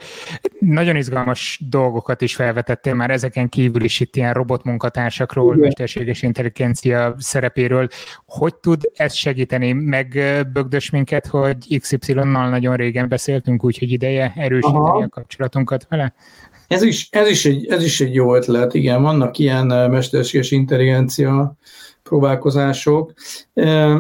[0.60, 5.60] nagyon izgalmas dolgokat is felvetettél már ezeken kívül is itt ilyen robotmunkatársakról, Igen.
[5.60, 7.88] mesterséges intelligencia szerepéről.
[8.26, 9.72] Hogy tud ez segíteni?
[9.72, 15.04] Megbögdös minket, hogy XY-nal nagyon régen beszéltünk, úgyhogy ideje erősíteni Aha.
[15.04, 16.14] a kapcsolatunkat vele?
[16.68, 21.58] Ez is, ez, is egy, ez is egy jó ötlet, igen, vannak ilyen mesterséges intelligencia
[22.10, 23.14] próbálkozások.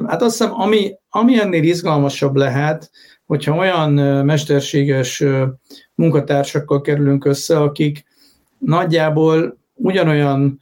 [0.08, 2.92] Hát azt hiszem, ami, ami ennél izgalmasabb lehet,
[3.26, 3.92] hogyha olyan
[4.26, 5.24] mesterséges
[5.96, 8.06] munkatársakkal kerülünk össze, akik
[8.58, 10.60] nagyjából ugyanolyan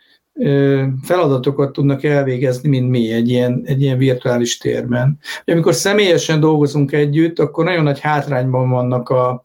[1.02, 5.20] feladatokat tudnak elvégezni, mint mi egy ilyen, egy ilyen virtuális térben.
[5.46, 9.44] Amikor személyesen dolgozunk együtt, akkor nagyon nagy hátrányban vannak a,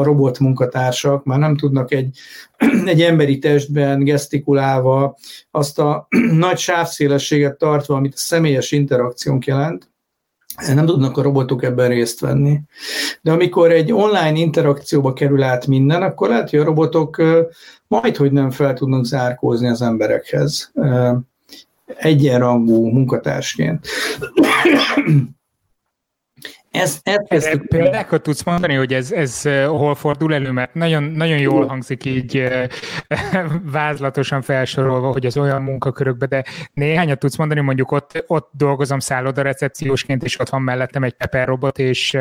[0.00, 2.18] a robot munkatársak, már nem tudnak egy,
[2.84, 5.16] egy emberi testben gesztikulálva
[5.50, 6.06] azt a
[6.46, 9.88] nagy sávszélességet tartva, amit a személyes interakciónk jelent,
[10.74, 12.60] nem tudnak a robotok ebben részt venni.
[13.20, 17.22] De amikor egy online interakcióba kerül át minden, akkor lehet, hogy a robotok
[17.88, 20.72] majd, hogy nem fel tudnak zárkózni az emberekhez
[21.96, 23.86] egyenrangú munkatársként.
[26.70, 31.38] Ez, ez, ez, példákat tudsz mondani, hogy ez, ez hol fordul elő, mert nagyon, nagyon
[31.38, 32.48] jól hangzik így
[33.72, 39.42] vázlatosan felsorolva, hogy az olyan munkakörökbe, de néhányat tudsz mondani, mondjuk ott, ott dolgozom szálloda
[39.42, 42.16] recepciósként, és ott van mellettem egy Pepper robot, és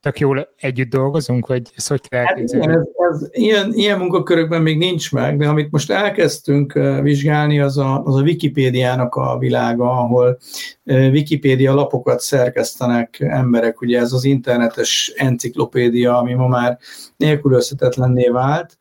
[0.00, 4.62] tök jól együtt dolgozunk, vagy ezt hogy kell hát igen, ez, ez, ilyen, ilyen munkakörökben
[4.62, 9.90] még nincs meg, de amit most elkezdtünk vizsgálni, az a, az a Wikipédiának a világa,
[9.90, 10.38] ahol
[10.84, 16.78] Wikipédia lapokat szerkesztenek emberek, ugye ez az internetes enciklopédia, ami ma már
[17.16, 18.78] nélkülözhetetlenné vált.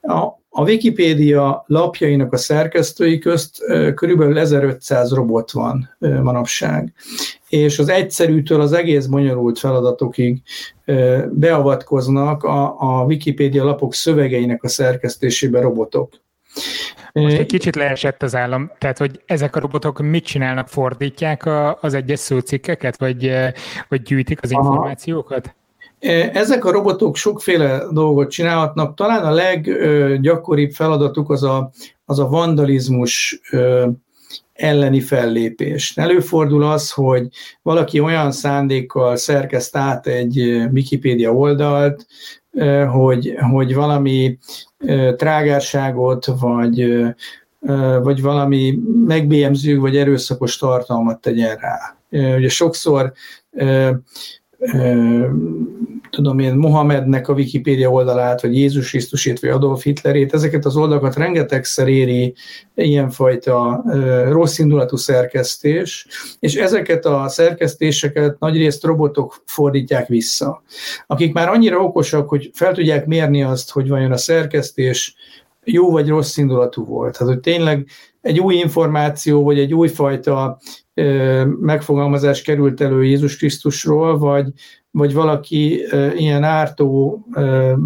[0.00, 3.58] A, a Wikipédia lapjainak a szerkesztői közt
[3.94, 6.94] körülbelül 1500 robot van manapság,
[7.52, 10.42] és az egyszerűtől az egész bonyolult feladatokig
[11.30, 16.12] beavatkoznak a, a Wikipédia lapok szövegeinek a szerkesztésébe robotok.
[17.12, 21.78] Most egy kicsit leesett az állam, tehát hogy ezek a robotok mit csinálnak, fordítják a,
[21.80, 23.32] az egyes szócikkeket, vagy,
[23.88, 25.54] vagy gyűjtik az információkat?
[26.00, 26.10] Aha.
[26.32, 28.96] Ezek a robotok sokféle dolgot csinálhatnak.
[28.96, 31.70] Talán a leggyakoribb feladatuk az a,
[32.04, 33.40] az a vandalizmus
[34.52, 35.96] elleni fellépés.
[35.96, 37.28] Előfordul az, hogy
[37.62, 40.38] valaki olyan szándékkal szerkeszt át egy
[40.72, 42.06] Wikipédia oldalt,
[42.90, 44.38] hogy, hogy valami
[45.16, 47.04] trágárságot, vagy
[48.02, 51.96] vagy valami megbélyemző vagy erőszakos tartalmat tegyen rá.
[52.36, 53.12] Ugye sokszor
[56.12, 61.16] tudom én, Mohamednek a Wikipédia oldalát, vagy Jézus Krisztusét, vagy Adolf Hitlerét, ezeket az oldalakat
[61.16, 62.34] rengetegszer éri
[62.74, 63.84] ilyenfajta
[64.28, 66.06] rossz indulatú szerkesztés,
[66.38, 70.62] és ezeket a szerkesztéseket nagyrészt robotok fordítják vissza,
[71.06, 75.14] akik már annyira okosak, hogy fel tudják mérni azt, hogy vajon a szerkesztés
[75.64, 77.18] jó vagy rossz indulatú volt.
[77.18, 77.86] Tehát, hogy tényleg
[78.20, 80.58] egy új információ, vagy egy újfajta
[81.60, 84.46] megfogalmazás került elő Jézus Krisztusról, vagy,
[84.92, 87.24] vagy valaki ilyen ártó,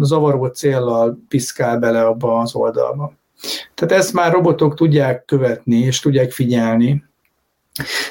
[0.01, 3.13] zavaró céllal piszkál bele abba az oldalba.
[3.73, 7.03] Tehát ezt már robotok tudják követni, és tudják figyelni.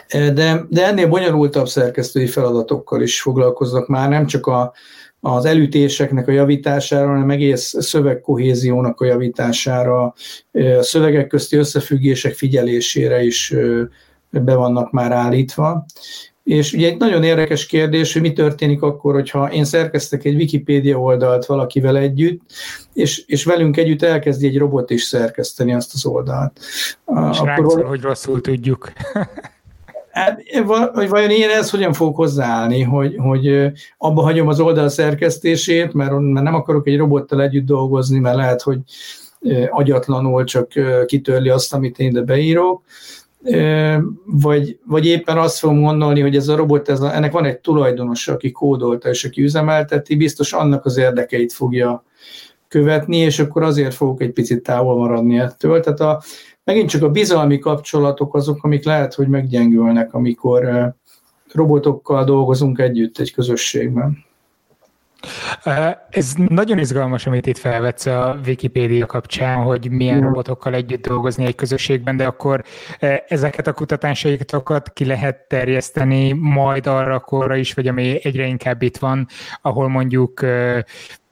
[0.08, 4.72] De, de ennél bonyolultabb szerkesztői feladatokkal is foglalkoznak már, nem csak a,
[5.20, 10.14] az elütéseknek a javítására, hanem egész szövegkohéziónak a javítására,
[10.52, 13.54] a szövegek közti összefüggések figyelésére is
[14.30, 15.84] be vannak már állítva.
[16.46, 21.00] És ugye egy nagyon érdekes kérdés, hogy mi történik akkor, hogyha én szerkeztek egy Wikipédia
[21.00, 22.40] oldalt valakivel együtt,
[22.92, 26.58] és, és velünk együtt elkezdi egy robot is szerkeszteni azt az oldalt.
[27.30, 28.92] És akkor szól, hogy rosszul tudjuk.
[30.10, 30.42] Hát,
[30.92, 36.18] hogy vajon én ezt hogyan fogok hozzáállni, hogy, hogy abba hagyom az oldal szerkesztését, mert,
[36.18, 38.78] mert nem akarok egy robottal együtt dolgozni, mert lehet, hogy
[39.70, 40.72] agyatlanul csak
[41.06, 42.82] kitörli azt, amit én ide beírok,
[44.24, 47.58] vagy, vagy éppen azt fogom gondolni, hogy ez a robot, ez a, ennek van egy
[47.58, 52.04] tulajdonos, aki kódolta és aki üzemelteti, biztos annak az érdekeit fogja
[52.68, 55.80] követni, és akkor azért fogok egy picit távol maradni ettől.
[55.80, 56.22] Tehát a,
[56.64, 60.94] megint csak a bizalmi kapcsolatok azok, amik lehet, hogy meggyengülnek, amikor
[61.52, 64.25] robotokkal dolgozunk együtt egy közösségben.
[66.10, 71.54] Ez nagyon izgalmas, amit itt felvetsz a Wikipédia kapcsán, hogy milyen robotokkal együtt dolgozni egy
[71.54, 72.62] közösségben, de akkor
[73.28, 78.96] ezeket a kutatásaitokat ki lehet terjeszteni majd arra korra is, vagy ami egyre inkább itt
[78.96, 79.26] van,
[79.62, 80.40] ahol mondjuk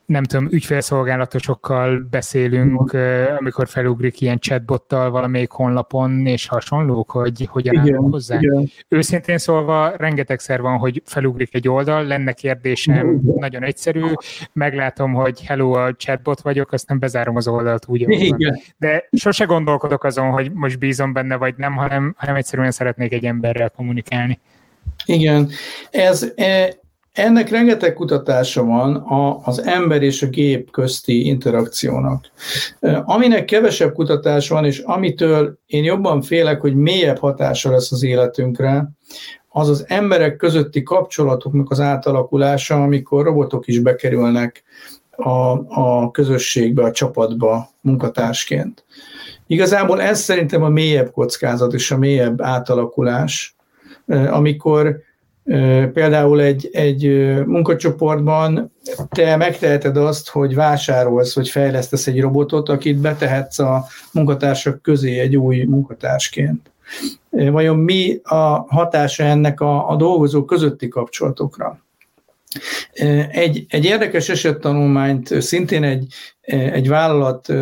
[0.06, 2.96] nem tudom, ügyfélszolgálatosokkal beszélünk,
[3.38, 8.38] amikor felugrik ilyen chatbottal valamelyik honlapon, és hasonlók, hogy hogyan állunk hozzá.
[8.40, 8.70] Igen.
[8.88, 13.34] Őszintén szólva, rengetegszer van, hogy felugrik egy oldal, lenne kérdésem, igen.
[13.36, 14.04] nagyon egyszerű,
[14.52, 18.60] meglátom, hogy hello, a chatbot vagyok, aztán bezárom az oldalt úgy, igen.
[18.78, 23.24] De sose gondolkodok azon, hogy most bízom benne, vagy nem, hanem, hanem egyszerűen szeretnék egy
[23.24, 24.40] emberrel kommunikálni.
[25.04, 25.48] Igen,
[25.90, 26.82] ez, e,
[27.14, 29.04] ennek rengeteg kutatása van
[29.44, 32.30] az ember és a gép közti interakciónak.
[33.04, 38.90] Aminek kevesebb kutatás van, és amitől én jobban félek, hogy mélyebb hatása lesz az életünkre,
[39.48, 44.62] az az emberek közötti kapcsolatoknak az átalakulása, amikor robotok is bekerülnek
[45.10, 45.30] a,
[45.68, 48.84] a közösségbe, a csapatba munkatársként.
[49.46, 53.56] Igazából ez szerintem a mélyebb kockázat és a mélyebb átalakulás,
[54.06, 55.02] amikor
[55.92, 57.04] Például egy, egy
[57.46, 58.72] munkacsoportban
[59.08, 65.36] te megteheted azt, hogy vásárolsz, vagy fejlesztesz egy robotot, akit betehetsz a munkatársak közé egy
[65.36, 66.70] új munkatársként.
[67.30, 71.78] Vajon mi a hatása ennek a, a dolgozók közötti kapcsolatokra?
[73.30, 76.06] Egy, egy érdekes esettanulmányt szintén egy,
[76.46, 77.52] egy vállalat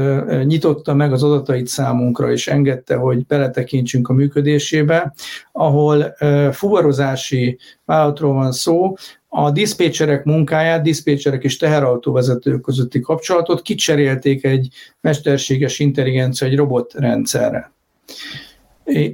[0.45, 5.15] nyitotta meg az adatait számunkra, és engedte, hogy beletekintsünk a működésébe,
[5.53, 6.15] ahol
[6.53, 8.95] fuvarozási vállalatról van szó,
[9.35, 14.69] a diszpécserek munkáját, diszpécserek és teherautóvezetők közötti kapcsolatot kicserélték egy
[15.01, 17.73] mesterséges intelligencia, egy robotrendszerre.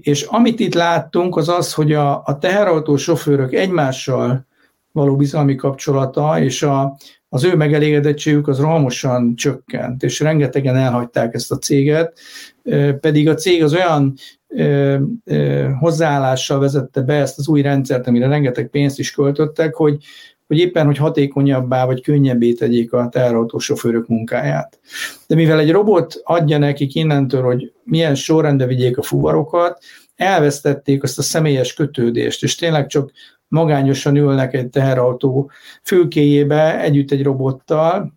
[0.00, 4.46] És amit itt láttunk, az az, hogy a, a teherautó sofőrök egymással
[4.98, 6.96] való bizalmi kapcsolata, és a,
[7.28, 12.18] az ő megelégedettségük az rohamosan csökkent, és rengetegen elhagyták ezt a céget,
[13.00, 14.14] pedig a cég az olyan
[15.78, 19.96] hozzáállással vezette be ezt az új rendszert, amire rengeteg pénzt is költöttek, hogy,
[20.46, 24.78] hogy éppen, hogy hatékonyabbá vagy könnyebbé tegyék a teherautósofőrök munkáját.
[25.26, 29.82] De mivel egy robot adja nekik innentől, hogy milyen sorrendbe vigyék a fuvarokat,
[30.16, 33.10] elvesztették azt a személyes kötődést, és tényleg csak
[33.48, 35.50] magányosan ülnek egy teherautó
[35.82, 38.16] fülkéjébe együtt egy robottal,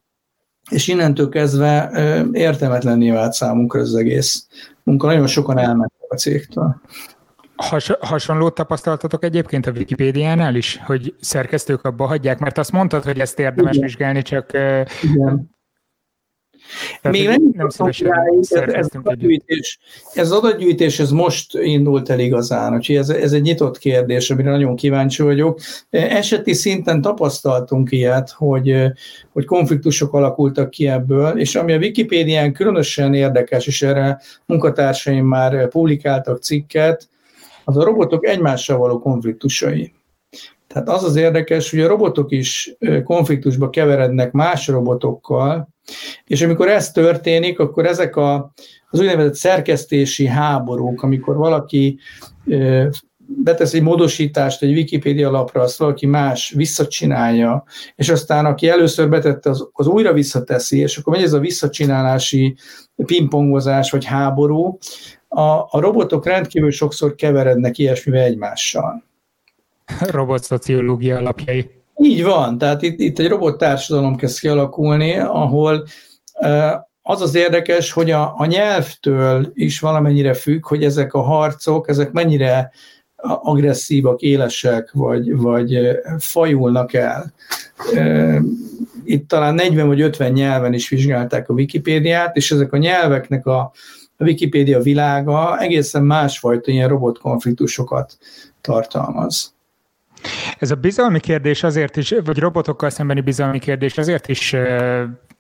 [0.70, 1.91] és innentől kezdve
[2.32, 4.48] értelmetlenné vált számunkra ez az egész
[4.84, 5.08] munka.
[5.08, 6.82] Nagyon sokan elmentek a cégtől.
[7.56, 13.19] Has, hasonlót tapasztaltatok egyébként a Wikipédiánál is, hogy szerkesztők abba hagyják, mert azt mondtad, hogy
[13.19, 13.88] ezt érdemes Igen.
[13.88, 14.52] vizsgálni, csak...
[15.02, 15.50] Igen.
[17.02, 19.80] Tehát Még nem, nem szívesen ez, ez, adatgyűjtés,
[20.13, 24.76] ez adatgyűjtés, ez most indult el igazán, úgyhogy ez, ez egy nyitott kérdés, amire nagyon
[24.76, 25.60] kíváncsi vagyok.
[25.90, 28.76] Eseti szinten tapasztaltunk ilyet, hogy,
[29.34, 35.67] hogy konfliktusok alakultak ki ebből, és ami a Wikipédián különösen érdekes, és erre munkatársaim már
[35.67, 37.10] publikáltak cikket,
[37.63, 39.94] az a robotok egymással való konfliktusai.
[40.67, 45.67] Tehát az az érdekes, hogy a robotok is konfliktusba keverednek más robotokkal,
[46.25, 48.54] és amikor ez történik, akkor ezek a,
[48.89, 52.00] az úgynevezett szerkesztési háborúk, amikor valaki
[53.37, 57.63] betesz egy módosítást egy Wikipédia lapra, azt valaki más visszacsinálja,
[57.96, 62.56] és aztán aki először betette, az, az újra visszateszi, és akkor megy ez a visszacsinálási
[62.96, 64.77] pingpongozás vagy háború,
[65.27, 69.04] a, a robotok rendkívül sokszor keverednek ilyesmivel egymással.
[70.00, 71.81] Robot-szociológia alapjai.
[72.02, 75.85] Így van, tehát itt, itt egy robottársadalom kezd kialakulni, ahol
[77.02, 82.12] az az érdekes, hogy a, a nyelvtől is valamennyire függ, hogy ezek a harcok, ezek
[82.12, 82.71] mennyire
[83.23, 87.33] agresszívak, élesek, vagy, vagy fajulnak el.
[89.04, 93.60] Itt talán 40 vagy 50 nyelven is vizsgálták a Wikipédiát, és ezek a nyelveknek a,
[94.17, 98.17] a Wikipédia világa egészen másfajta ilyen robotkonfliktusokat
[98.62, 99.54] tartalmaz.
[100.60, 104.56] Ez a bizalmi kérdés azért is, vagy robotokkal szembeni bizalmi kérdés azért is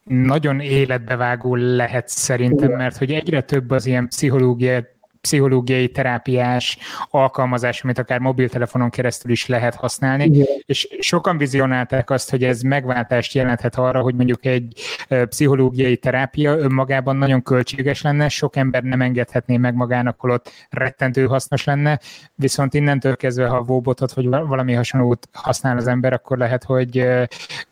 [0.03, 4.85] nagyon életbevágó lehet szerintem, mert hogy egyre több az ilyen pszichológiai
[5.21, 6.77] pszichológiai terápiás
[7.09, 10.45] alkalmazás, amit akár mobiltelefonon keresztül is lehet használni, Igen.
[10.65, 14.73] és sokan vizionálták azt, hogy ez megváltást jelenthet arra, hogy mondjuk egy
[15.07, 21.63] pszichológiai terápia önmagában nagyon költséges lenne, sok ember nem engedhetné meg magának, holott rettentő hasznos
[21.63, 21.99] lenne,
[22.35, 27.07] viszont innentől kezdve, ha Vóbotot vagy valami hasonlót használ az ember, akkor lehet, hogy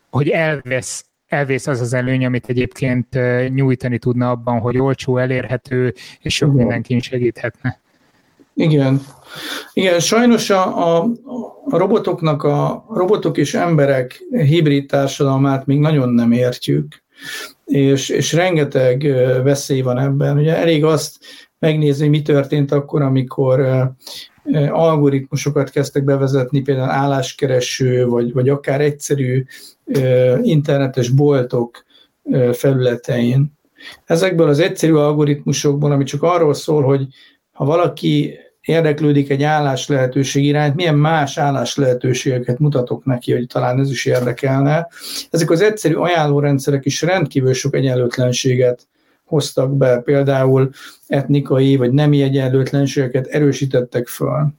[0.09, 3.19] hogy elvesz elvész az az előny, amit egyébként
[3.53, 7.79] nyújtani tudna abban, hogy olcsó, elérhető, és sok mindenkin segíthetne.
[8.53, 9.01] Igen.
[9.73, 11.09] Igen, sajnos a, a,
[11.65, 17.03] a robotoknak, a robotok és emberek hibrid társadalmát még nagyon nem értjük,
[17.65, 19.01] és, és rengeteg
[19.43, 20.37] veszély van ebben.
[20.37, 21.17] Ugye elég azt
[21.59, 23.89] megnézni, mi történt akkor, amikor
[24.69, 29.45] algoritmusokat kezdtek bevezetni, például álláskereső, vagy, vagy akár egyszerű
[30.41, 31.85] internetes boltok
[32.51, 33.57] felületein.
[34.05, 37.07] Ezekből az egyszerű algoritmusokból, ami csak arról szól, hogy
[37.51, 43.79] ha valaki érdeklődik egy állás lehetőség iránt, milyen más állás lehetőségeket mutatok neki, hogy talán
[43.79, 44.87] ez is érdekelne.
[45.29, 48.87] Ezek az egyszerű ajánlórendszerek is rendkívül sok egyenlőtlenséget
[49.29, 50.69] hoztak be, például
[51.07, 54.53] etnikai vagy nemi egyenlőtlenségeket erősítettek föl.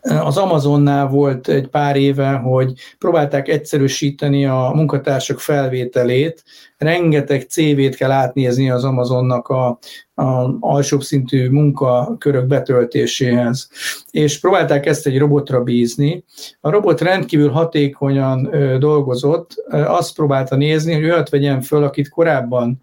[0.00, 6.44] Az Amazonnál volt egy pár éve, hogy próbálták egyszerűsíteni a munkatársak felvételét,
[6.76, 9.78] rengeteg CV-t kell átnézni az Amazonnak a,
[10.14, 13.68] a alsóbb szintű munkakörök betöltéséhez.
[14.10, 16.24] És próbálták ezt egy robotra bízni.
[16.60, 22.80] A robot rendkívül hatékonyan dolgozott, azt próbálta nézni, hogy olyat vegyen föl, akit korábban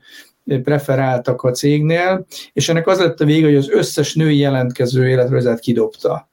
[0.57, 5.59] preferáltak a cégnél, és ennek az lett a vége, hogy az összes női jelentkező életrajzát
[5.59, 6.29] kidobta.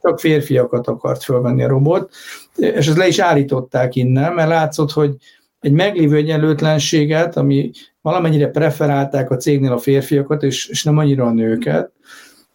[0.00, 2.10] Csak férfiakat akart fölvenni a robot,
[2.56, 5.16] és ezt le is állították innen, mert látszott, hogy
[5.60, 11.32] egy meglévő egyenlőtlenséget, ami valamennyire preferálták a cégnél a férfiakat, és, és nem annyira a
[11.32, 11.92] nőket,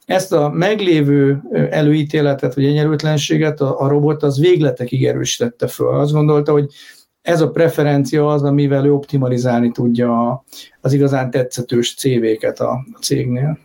[0.05, 5.99] ezt a meglévő előítéletet, vagy egyenlőtlenséget a, a robot az végletekig erősítette föl.
[5.99, 6.73] Azt gondolta, hogy
[7.27, 10.43] ez a preferencia az, amivel ő optimalizálni tudja
[10.81, 13.57] az igazán tetszetős CV-ket a cégnél.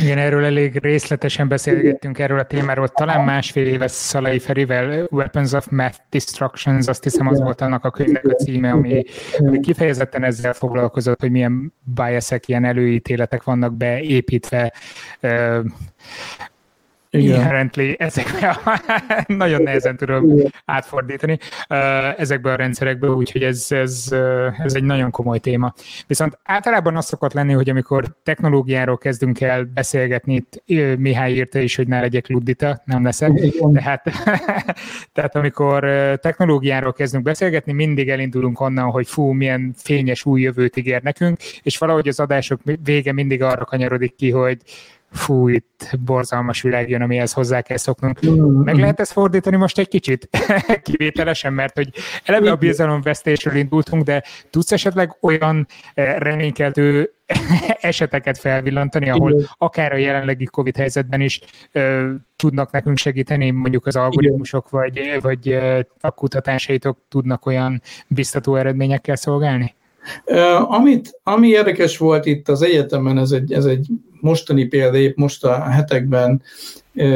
[0.00, 5.66] Igen, erről elég részletesen beszélgettünk erről a témáról, talán másfél éves Szalai Ferivel, Weapons of
[5.70, 9.04] Math Destructions, azt hiszem az volt annak a könyvnek a címe, ami,
[9.38, 14.72] ami kifejezetten ezzel foglalkozott, hogy milyen biasek, ilyen előítéletek vannak beépítve
[17.10, 18.80] inherently ezekbe a,
[19.32, 21.38] nagyon nehezen tudom átfordítani
[22.16, 24.08] ezekbe a rendszerekbe, úgyhogy ez, ez,
[24.58, 25.74] ez egy nagyon komoly téma.
[26.06, 30.62] Viszont általában az szokott lenni, hogy amikor technológiáról kezdünk el beszélgetni, itt
[30.98, 33.32] Mihály írta is, hogy ne legyek luddita, nem leszek,
[33.72, 34.02] tehát,
[35.14, 35.80] tehát amikor
[36.20, 41.78] technológiáról kezdünk beszélgetni, mindig elindulunk onnan, hogy fú, milyen fényes új jövőt ígér nekünk, és
[41.78, 44.58] valahogy az adások vége mindig arra kanyarodik ki, hogy
[45.10, 48.26] fú, itt borzalmas világ jön, amihez hozzá kell szoknunk.
[48.26, 48.62] Mm-hmm.
[48.62, 50.28] Meg lehet ezt fordítani most egy kicsit?
[50.82, 51.88] Kivételesen, mert hogy
[52.24, 57.12] eleve a bizalomvesztésről indultunk, de tudsz esetleg olyan eh, reménykeltő
[57.80, 61.40] eseteket felvillantani, ahol akár a jelenlegi COVID helyzetben is
[61.72, 62.06] ö, eh,
[62.36, 69.16] tudnak nekünk segíteni, mondjuk az algoritmusok, vagy, vagy eh, a kutatásaitok tudnak olyan biztató eredményekkel
[69.16, 69.76] szolgálni?
[70.68, 73.86] Amit, ami érdekes volt itt az egyetemen, ez egy, ez egy
[74.20, 76.42] mostani példa, épp most a hetekben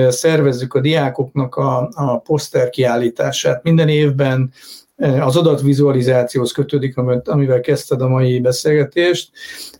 [0.08, 3.62] szervezzük a diákoknak a, a poszter kiállítását.
[3.62, 4.52] Minden évben
[4.96, 9.30] az adatvizualizációhoz kötődik, amivel kezdted a mai beszélgetést.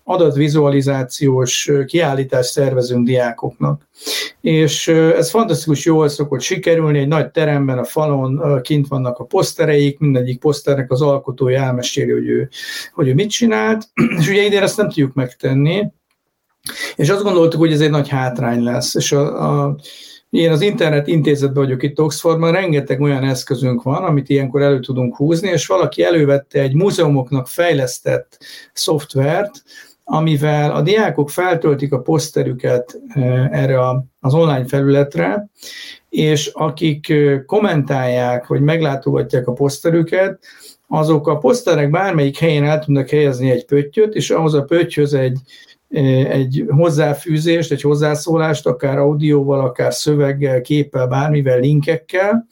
[0.05, 3.89] Adatvizualizációs kiállítást szervezünk diákoknak.
[4.41, 9.99] És ez fantasztikus jól szokott sikerülni, egy nagy teremben a falon kint vannak a posztereik,
[9.99, 12.49] mindegyik poszternek az alkotója elmeséli, hogy ő,
[12.93, 13.89] hogy ő mit csinált,
[14.19, 15.93] és ugye idén ezt nem tudjuk megtenni,
[16.97, 19.77] és azt gondoltuk, hogy ez egy nagy hátrány lesz, és a, a
[20.33, 25.16] én az internet intézetben vagyok itt Oxfordban, rengeteg olyan eszközünk van, amit ilyenkor elő tudunk
[25.16, 28.39] húzni, és valaki elővette egy múzeumoknak fejlesztett
[28.72, 29.62] szoftvert,
[30.05, 33.80] amivel a diákok feltöltik a poszterüket eh, erre
[34.20, 35.49] az online felületre,
[36.09, 40.45] és akik eh, kommentálják, vagy meglátogatják a poszterüket,
[40.89, 45.39] azok a poszterek bármelyik helyén el tudnak helyezni egy pöttyöt, és ahhoz a pöttyhöz egy
[45.93, 52.47] egy hozzáfűzést, egy hozzászólást, akár audióval, akár szöveggel, képpel, bármivel, linkekkel,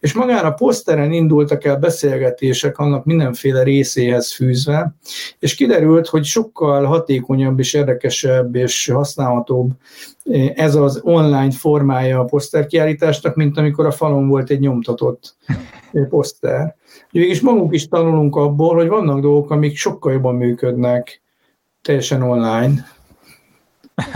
[0.00, 4.94] és magán a poszteren indultak el beszélgetések annak mindenféle részéhez fűzve,
[5.38, 9.70] és kiderült, hogy sokkal hatékonyabb és érdekesebb és használhatóbb
[10.54, 15.36] ez az online formája a poszterkiállításnak, mint amikor a falon volt egy nyomtatott
[16.08, 16.76] poszter.
[17.10, 21.22] Végülis magunk is tanulunk abból, hogy vannak dolgok, amik sokkal jobban működnek,
[21.84, 22.86] teljesen online.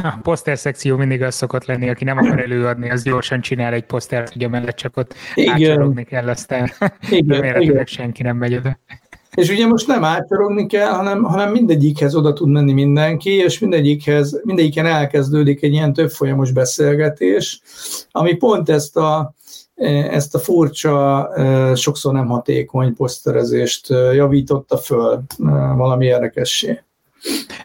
[0.03, 3.85] A poszter szekció mindig az szokott lenni, aki nem akar előadni, az gyorsan csinál egy
[3.85, 5.15] posztert, a mellett csak ott
[5.47, 6.71] átcsorogni kell, aztán
[7.29, 8.79] remélhetőleg senki nem megy oda.
[9.35, 14.41] És ugye most nem átcsorogni kell, hanem, hanem mindegyikhez oda tud menni mindenki, és mindegyikhez,
[14.45, 17.61] mindegyiken elkezdődik egy ilyen több folyamos beszélgetés,
[18.11, 19.35] ami pont ezt a,
[20.11, 21.29] ezt a furcsa,
[21.75, 25.23] sokszor nem hatékony poszterezést javította föl
[25.77, 26.83] valami érdekessé.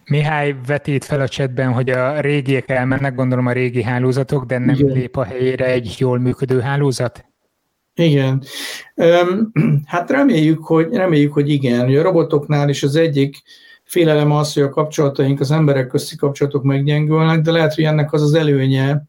[0.06, 4.76] Mihály vetít fel a csetben, hogy a régiek elmennek, gondolom a régi hálózatok, de nem
[4.76, 4.94] Igen.
[4.94, 7.26] lép a helyére egy jól működő hálózat?
[7.96, 8.44] Igen.
[9.86, 11.96] Hát reméljük, hogy, reméljük, hogy igen.
[11.96, 13.42] A robotoknál is az egyik
[13.84, 18.22] félelem az, hogy a kapcsolataink, az emberek közti kapcsolatok meggyengülnek, de lehet, hogy ennek az
[18.22, 19.04] az előnye,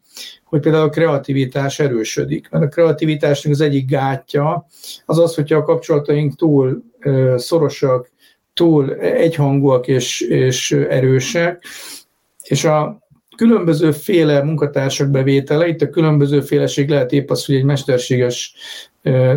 [0.44, 2.48] hogy például a kreativitás erősödik.
[2.50, 4.66] Mert a kreativitásnak az egyik gátja
[5.04, 6.82] az az, hogyha a kapcsolataink túl
[7.36, 8.12] szorosak,
[8.54, 11.64] túl egyhangúak és, és erősek,
[12.42, 13.02] és a
[13.36, 18.54] különböző féle munkatársak bevétele, itt a különböző féleség lehet épp az, hogy egy mesterséges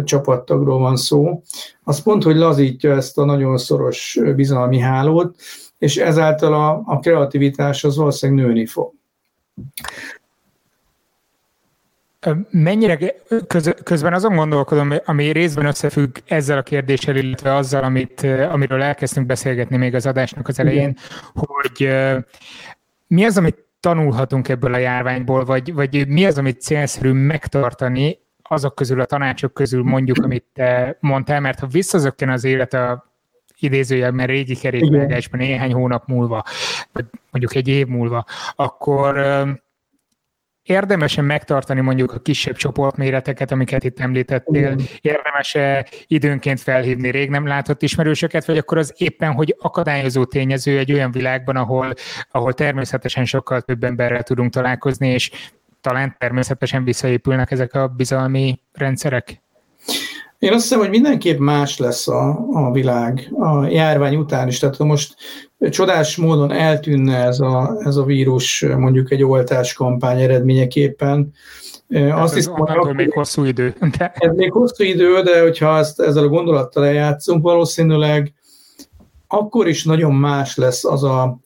[0.03, 1.41] csapattagról van szó,
[1.83, 5.35] az pont, hogy lazítja ezt a nagyon szoros bizalmi hálót,
[5.77, 8.93] és ezáltal a, a kreativitás az valószínűleg nőni fog.
[12.49, 12.97] Mennyire
[13.47, 19.25] köz, közben azon gondolkodom, ami részben összefügg ezzel a kérdéssel, illetve azzal, amit, amiről elkezdtünk
[19.25, 20.97] beszélgetni még az adásnak az elején, Igen.
[21.33, 21.89] hogy
[23.07, 28.75] mi az, amit tanulhatunk ebből a járványból, vagy, vagy mi az, amit célszerű megtartani azok
[28.75, 33.05] közül, a tanácsok közül mondjuk, amit te mondtál, mert ha visszazökken az élet a
[33.59, 36.43] idézőjelben régi kerékvágásban néhány hónap múlva,
[36.91, 38.25] vagy mondjuk egy év múlva,
[38.55, 39.17] akkor
[40.67, 44.75] Érdemesen megtartani mondjuk a kisebb csoportméreteket, amiket itt említettél?
[45.01, 50.93] Érdemes-e időnként felhívni rég nem látott ismerősöket, vagy akkor az éppen, hogy akadályozó tényező egy
[50.93, 51.93] olyan világban, ahol,
[52.31, 55.31] ahol természetesen sokkal több emberrel tudunk találkozni, és
[55.81, 59.41] talán természetesen visszaépülnek ezek a bizalmi rendszerek?
[60.39, 64.59] Én azt hiszem, hogy mindenképp más lesz a, a világ a járvány után is.
[64.59, 65.15] Tehát most
[65.59, 71.33] csodás módon eltűnne ez a, ez a vírus mondjuk egy oltás kampány eredményeképpen.
[72.11, 73.75] Azt hiszem, hogy még hosszú idő.
[73.97, 74.11] De...
[74.15, 78.33] Ez még hosszú idő, de hogyha ezt, ezzel a gondolattal eljátszunk, valószínűleg
[79.27, 81.39] akkor is nagyon más lesz az a,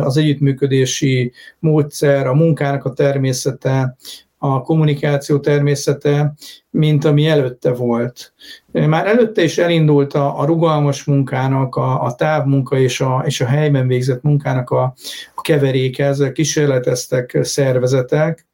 [0.00, 3.96] az együttműködési módszer, a munkának a természete,
[4.42, 6.34] a kommunikáció természete,
[6.70, 8.32] mint ami előtte volt.
[8.72, 13.46] Már előtte is elindult a, a rugalmas munkának, a, a távmunka és a, és a
[13.46, 14.94] helyben végzett munkának a,
[15.34, 18.46] a keveréke, ezzel kísérleteztek szervezetek,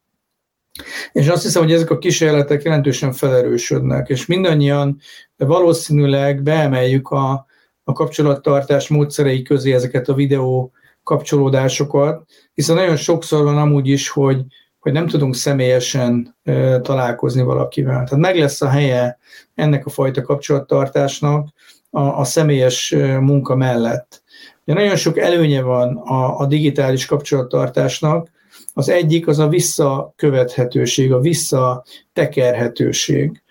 [1.13, 5.01] és azt hiszem, hogy ezek a kísérletek jelentősen felerősödnek, és mindannyian
[5.37, 7.47] valószínűleg beemeljük a,
[7.85, 10.73] a kapcsolattartás módszerei közé ezeket a videó
[11.03, 14.45] kapcsolódásokat, hiszen nagyon sokszor van amúgy is, hogy
[14.87, 16.37] hogy nem tudunk személyesen
[16.83, 17.95] találkozni valakivel.
[17.95, 19.19] Tehát meg lesz a helye
[19.55, 21.49] ennek a fajta kapcsolattartásnak
[21.91, 24.23] a, a személyes munka mellett.
[24.65, 28.31] De nagyon sok előnye van a, a digitális kapcsolattartásnak.
[28.75, 33.43] Az egyik az a visszakövethetőség, a visszatekerhetőség.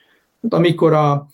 [0.50, 1.28] Amikor a,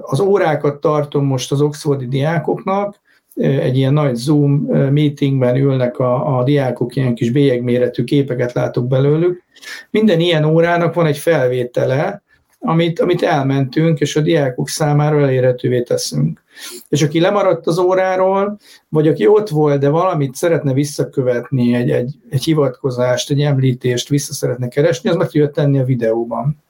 [0.00, 3.00] az órákat tartom most az oxfordi diákoknak,
[3.38, 9.42] egy ilyen nagy Zoom meetingben ülnek a, a diákok, ilyen kis bélyegméretű képeket látok belőlük.
[9.90, 12.22] Minden ilyen órának van egy felvétele,
[12.60, 16.42] amit, amit elmentünk, és a diákok számára elérhetővé teszünk.
[16.88, 18.58] És aki lemaradt az óráról,
[18.88, 24.32] vagy aki ott volt, de valamit szeretne visszakövetni, egy, egy, egy hivatkozást, egy említést vissza
[24.32, 26.62] szeretne keresni, az meg tudja tenni a videóban.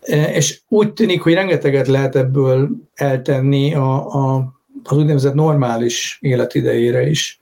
[0.00, 4.52] E, és úgy tűnik, hogy rengeteget lehet ebből eltenni a, a,
[4.84, 7.40] az úgynevezett normális életidejére is.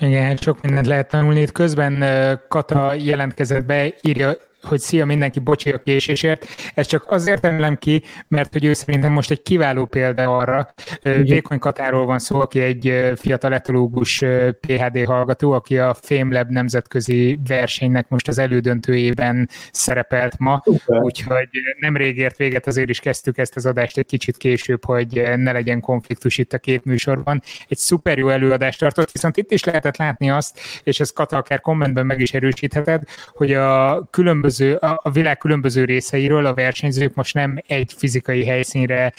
[0.00, 1.40] Igen, sok mindent lehet tanulni.
[1.40, 2.04] Itt közben
[2.48, 6.46] Kata jelentkezett be, írja hogy szia mindenki, bocsi a késésért.
[6.74, 10.74] Ez csak azért emelem ki, mert hogy ő szerintem most egy kiváló példa arra.
[11.02, 14.24] Vékony Katáról van szó, aki egy fiatal etológus
[14.60, 21.02] PHD hallgató, aki a FameLab nemzetközi versenynek most az elődöntőjében szerepelt ma, Super.
[21.02, 21.48] úgyhogy
[21.80, 25.80] nemrég ért véget, azért is kezdtük ezt az adást egy kicsit később, hogy ne legyen
[25.80, 27.42] konfliktus itt a két műsorban.
[27.68, 31.60] Egy szuper jó előadást tartott, viszont itt is lehetett látni azt, és ezt Kata akár
[31.60, 33.02] kommentben meg is erősítheted,
[33.32, 39.12] hogy a különböző különböző, a világ különböző részeiről a versenyzők most nem egy fizikai helyszínre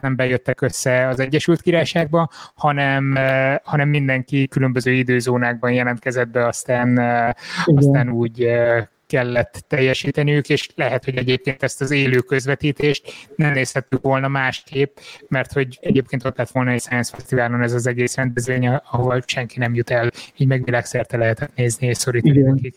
[0.00, 6.98] nem bejöttek össze az Egyesült Királyságba, hanem, eh, hanem mindenki különböző időzónákban jelentkezett be, aztán,
[6.98, 7.30] eh,
[7.64, 14.02] aztán úgy eh, kellett teljesíteniük, és lehet, hogy egyébként ezt az élő közvetítést nem nézhettük
[14.02, 14.96] volna másképp,
[15.28, 19.58] mert hogy egyébként ott lett volna egy Science Fesztiválon ez az egész rendezvény, ahol senki
[19.58, 22.74] nem jut el, így meg világszerte lehetett nézni és szorítani nekik.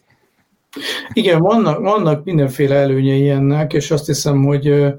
[1.14, 4.94] Igen, vannak, vannak mindenféle előnyei ennek, és azt hiszem, hogy,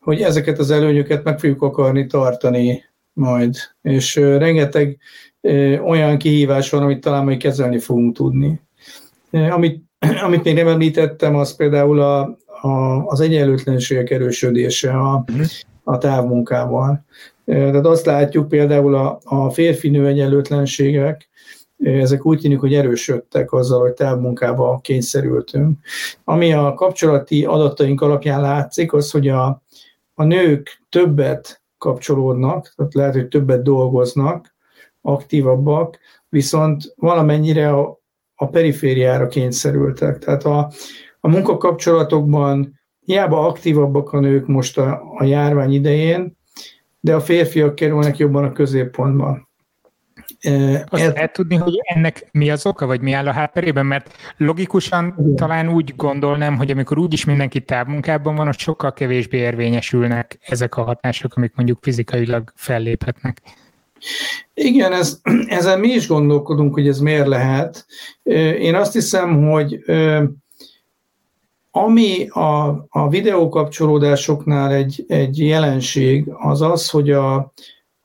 [0.00, 3.54] hogy ezeket az előnyöket meg fogjuk akarni tartani majd.
[3.82, 4.98] És rengeteg
[5.84, 8.60] olyan kihívás van, amit talán majd kezelni fogunk tudni.
[9.30, 9.82] Amit,
[10.26, 15.42] amit még nem említettem, az például a, a, az egyenlőtlenségek erősödése a, mhm.
[15.84, 17.04] a távmunkával.
[17.44, 21.28] Tehát azt látjuk például a, a férfi-nő egyenlőtlenségek,
[21.82, 25.78] ezek úgy tűnik, hogy erősödtek azzal, hogy távmunkába kényszerültünk.
[26.24, 29.62] Ami a kapcsolati adataink alapján látszik, az, hogy a,
[30.14, 34.54] a nők többet kapcsolódnak, tehát lehet, hogy többet dolgoznak,
[35.00, 38.00] aktívabbak, viszont valamennyire a,
[38.34, 40.18] a perifériára kényszerültek.
[40.18, 40.70] Tehát a,
[41.20, 46.36] a munkakapcsolatokban hiába aktívabbak a nők most a, a járvány idején,
[47.00, 49.48] de a férfiak kerülnek jobban a középpontban.
[50.88, 51.12] Azt ez...
[51.12, 53.86] lehet tudni, hogy ennek mi az oka, vagy mi áll a hátterében?
[53.86, 55.36] Mert logikusan Igen.
[55.36, 60.82] talán úgy gondolnám, hogy amikor úgyis mindenki távmunkában van, ott sokkal kevésbé érvényesülnek ezek a
[60.82, 63.42] hatások, amik mondjuk fizikailag felléphetnek.
[64.54, 67.86] Igen, ez, ezen mi is gondolkodunk, hogy ez miért lehet.
[68.58, 69.84] Én azt hiszem, hogy
[71.74, 77.52] ami a, a videókapcsolódásoknál egy, egy jelenség, az az, hogy a,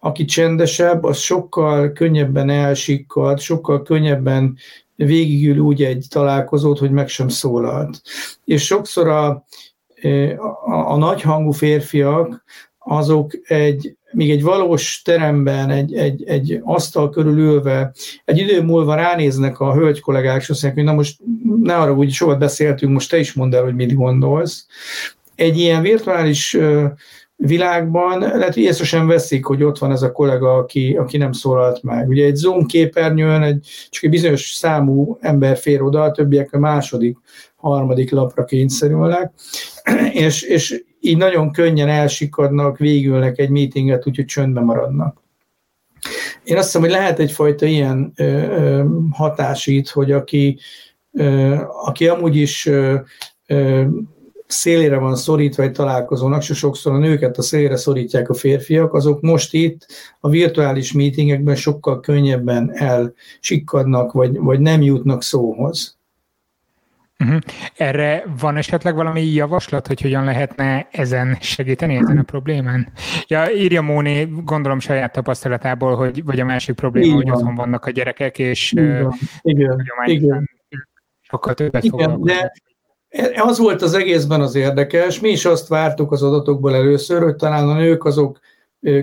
[0.07, 4.57] aki csendesebb, az sokkal könnyebben elsikkad, sokkal könnyebben
[4.95, 8.01] végigül úgy egy találkozót, hogy meg sem szólalt.
[8.45, 9.27] És sokszor a,
[10.65, 12.43] a, a nagyhangú férfiak,
[12.77, 17.93] azok egy, még egy valós teremben, egy, egy, egy asztal körül ülve,
[18.25, 21.19] egy idő múlva ránéznek a hölgy kollégák, és azt mondják, hogy na most
[21.63, 24.65] ne arra, hogy sokat beszéltünk, most te is mondd el, hogy mit gondolsz.
[25.35, 26.57] Egy ilyen virtuális
[27.37, 31.31] világban lehet, hogy észre sem veszik, hogy ott van ez a kollega, aki, aki nem
[31.31, 32.07] szólalt meg.
[32.07, 36.59] Ugye egy Zoom képernyőn egy, csak egy bizonyos számú ember fér oda, a többiek a
[36.59, 37.17] második,
[37.55, 39.33] harmadik lapra kényszerülnek,
[40.11, 45.21] és, és így nagyon könnyen elsikadnak, végülnek egy meetinget, úgyhogy csöndben maradnak.
[46.43, 50.59] Én azt hiszem, hogy lehet egyfajta ilyen ö, ö, hatás itt, hogy aki,
[51.11, 52.95] ö, aki amúgy is ö,
[53.47, 53.83] ö,
[54.47, 59.21] szélére van szorítva egy találkozónak, és sokszor a nőket a szélére szorítják a férfiak, azok
[59.21, 59.85] most itt
[60.19, 65.97] a virtuális meetingekben sokkal könnyebben elsikkadnak, vagy, vagy nem jutnak szóhoz.
[67.19, 67.39] Uh-huh.
[67.75, 72.91] Erre van esetleg valami javaslat, hogy hogyan lehetne ezen segíteni, ezen a problémán?
[73.27, 77.17] Ja, írja Móni, gondolom saját tapasztalatából, hogy vagy a másik probléma, Igen.
[77.17, 79.13] hogy otthon vannak a gyerekek, és Igen.
[79.41, 79.83] Igen.
[80.05, 80.49] Igen.
[81.21, 82.51] sokkal többet Igen, de
[83.35, 87.69] az volt az egészben az érdekes, mi is azt vártuk az adatokból először, hogy talán
[87.69, 88.39] a nők azok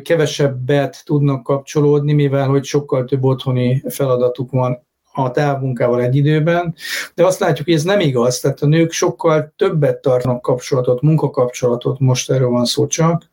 [0.03, 6.75] kevesebbet tudnak kapcsolódni, mivel hogy sokkal több otthoni feladatuk van a távmunkával egy időben,
[7.15, 11.99] de azt látjuk, hogy ez nem igaz, tehát a nők sokkal többet tartanak kapcsolatot, munkakapcsolatot,
[11.99, 13.31] most erről van szó csak,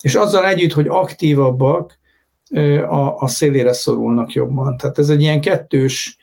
[0.00, 1.98] és azzal együtt, hogy aktívabbak,
[2.88, 4.76] a, a szélére szorulnak jobban.
[4.76, 6.18] Tehát ez egy ilyen kettős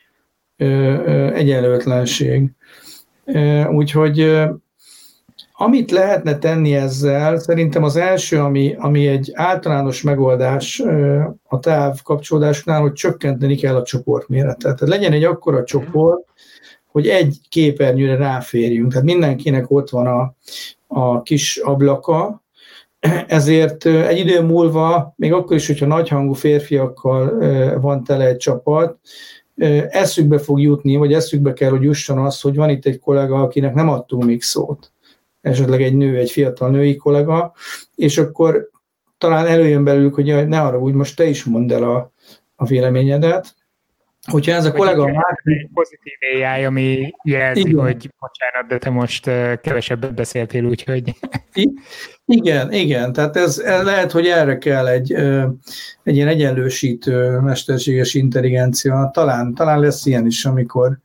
[1.33, 2.49] egyenlőtlenség.
[3.71, 4.45] Úgyhogy
[5.57, 10.83] amit lehetne tenni ezzel, szerintem az első, ami, ami egy általános megoldás
[11.43, 14.59] a táv kapcsolódásnál, hogy csökkenteni kell a csoportméretet.
[14.59, 16.23] Tehát legyen egy akkora csoport,
[16.91, 18.91] hogy egy képernyőre ráférjünk.
[18.91, 20.35] Tehát mindenkinek ott van a,
[20.87, 22.43] a kis ablaka,
[23.27, 27.39] ezért egy idő múlva, még akkor is, hogyha nagyhangú férfiakkal
[27.79, 28.99] van tele egy csapat,
[29.89, 33.73] eszükbe fog jutni, vagy eszükbe kell, hogy jusson az, hogy van itt egy kollega, akinek
[33.73, 34.91] nem adtunk még szót.
[35.41, 37.53] Esetleg egy nő, egy fiatal női kollega,
[37.95, 38.69] és akkor
[39.17, 42.11] talán előjön belőlük, hogy ne arra úgy, most te is mondd el a,
[42.55, 43.55] a véleményedet,
[44.31, 45.39] Hogyha ez a kollega már...
[45.43, 47.79] Egy pozitív AI, ami jelzi, Igen.
[47.79, 49.23] hogy bocsánat, de te most
[49.61, 51.15] kevesebbet beszéltél, úgyhogy...
[52.27, 55.13] Igen, igen, tehát ez, ez lehet, hogy erre kell egy,
[56.03, 59.09] egy ilyen egyenlősítő mesterséges intelligencia.
[59.13, 60.99] Talán, talán lesz ilyen is, amikor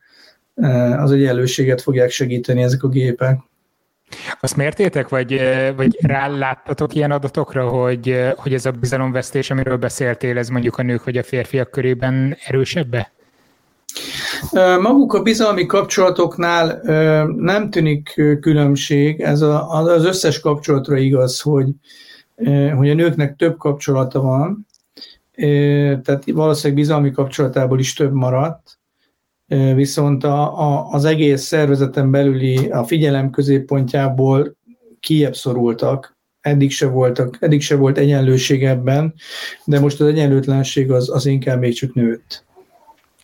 [0.97, 3.39] az egyenlőséget fogják segíteni ezek a gépek.
[4.39, 5.41] Azt mértétek, vagy,
[5.75, 11.03] vagy ráláttatok ilyen adatokra, hogy, hogy ez a bizalomvesztés, amiről beszéltél, ez mondjuk a nők
[11.03, 13.11] vagy a férfiak körében erősebbe?
[14.81, 16.81] Maguk a bizalmi kapcsolatoknál
[17.37, 21.69] nem tűnik különbség, ez az összes kapcsolatra igaz, hogy,
[22.75, 24.67] hogy a nőknek több kapcsolata van,
[26.01, 28.79] tehát valószínűleg bizalmi kapcsolatából is több maradt,
[29.75, 34.55] viszont a, a, az egész szervezeten belüli a figyelem középpontjából
[34.99, 39.13] kiebb szorultak, eddig se, voltak, eddig se volt egyenlőség ebben,
[39.65, 42.45] de most az egyenlőtlenség az, az inkább még csak nőtt.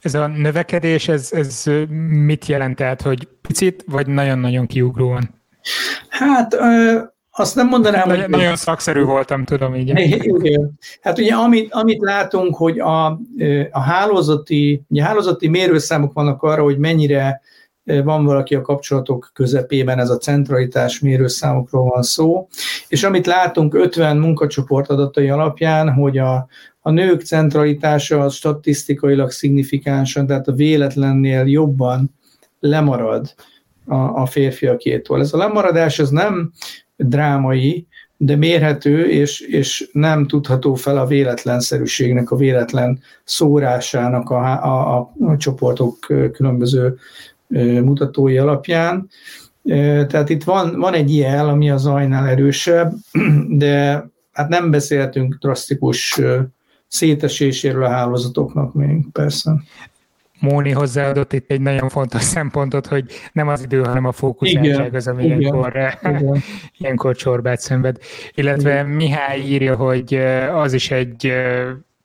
[0.07, 1.63] Ez a növekedés, ez, ez
[2.09, 2.75] mit jelent?
[2.75, 5.29] Tehát, hogy picit, vagy nagyon-nagyon kiugróan?
[6.09, 6.57] Hát
[7.31, 8.27] azt nem mondanám, hogy...
[8.27, 9.87] Nagyon szakszerű voltam, tudom így.
[9.99, 10.79] Igen.
[11.01, 13.05] Hát ugye amit, amit látunk, hogy a,
[13.71, 17.41] a hálózati, ugye hálózati mérőszámok vannak arra, hogy mennyire
[17.83, 22.47] van valaki a kapcsolatok közepében, ez a centralitás mérőszámokról van szó,
[22.87, 26.47] és amit látunk 50 munkacsoport adatai alapján, hogy a,
[26.87, 32.13] a nők centralitása az statisztikailag szignifikánsan, tehát a véletlennél jobban
[32.59, 33.33] lemarad
[33.85, 35.19] a, a férfiakétól.
[35.19, 36.51] Ez a lemaradás az nem
[36.95, 45.13] drámai, de mérhető, és, és nem tudható fel a véletlenszerűségnek, a véletlen szórásának a, a,
[45.19, 45.97] a csoportok
[46.33, 46.97] különböző
[47.83, 49.09] mutatói alapján.
[50.07, 52.93] Tehát itt van, van egy jel, ami a zajnál erősebb,
[53.49, 56.21] de hát nem beszéltünk drasztikus
[56.87, 59.61] széteséséről a hálózatoknak még, persze.
[60.39, 65.07] Móni hozzáadott itt egy nagyon fontos szempontot, hogy nem az idő, hanem a fókuszáltság az,
[65.07, 66.43] ami igen, ilyenkor, igen.
[66.77, 67.97] ilyenkor csorbát szenved.
[68.33, 68.85] Illetve igen.
[68.85, 70.13] Mihály írja, hogy
[70.53, 71.33] az is egy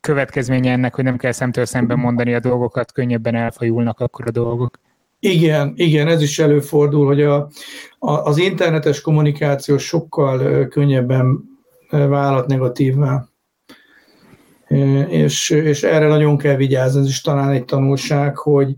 [0.00, 4.78] következménye ennek, hogy nem kell szemtől szemben mondani a dolgokat, könnyebben elfajulnak akkor a dolgok.
[5.20, 7.48] Igen, igen, ez is előfordul, hogy a,
[7.98, 11.44] a, az internetes kommunikáció sokkal könnyebben
[11.90, 13.31] vállalt negatívvá
[15.08, 18.74] és, és erre nagyon kell vigyázni, ez is talán egy tanulság, hogy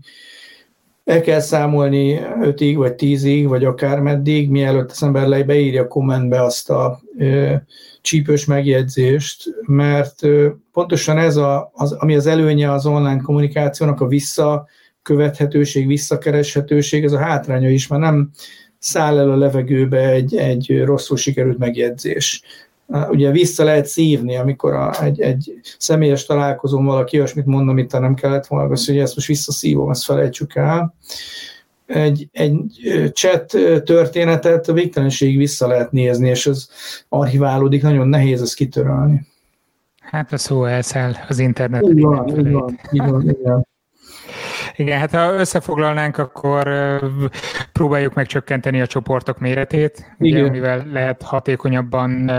[1.05, 6.69] el kell számolni 5-ig, vagy 10-ig, vagy akár meddig, mielőtt az ember beírja kommentbe azt
[6.69, 7.63] a e,
[8.01, 14.07] csípős megjegyzést, mert e, pontosan ez, a, az, ami az előnye az online kommunikációnak, a
[14.07, 18.31] visszakövethetőség, visszakereshetőség, ez a hátránya is, mert nem
[18.79, 22.41] száll el a levegőbe egy, egy rosszul sikerült megjegyzés
[22.87, 28.13] ugye vissza lehet szívni, amikor a, egy, egy személyes találkozón valaki olyasmit mond, amit nem
[28.13, 30.95] kellett volna, azt hogy ezt most visszaszívom, ezt felejtsük el.
[31.85, 32.61] Egy, egy
[33.13, 33.45] chat
[33.83, 36.67] történetet a végtelenség vissza lehet nézni, és ez
[37.09, 39.27] archiválódik, nagyon nehéz ezt kitörölni.
[39.99, 41.83] Hát a szó elszáll az internet.
[41.83, 43.64] Így van, így van, így van, igen.
[44.77, 46.69] Igen, hát ha összefoglalnánk, akkor
[47.71, 52.31] próbáljuk meg csökkenteni a csoportok méretét, ugye, amivel lehet hatékonyabban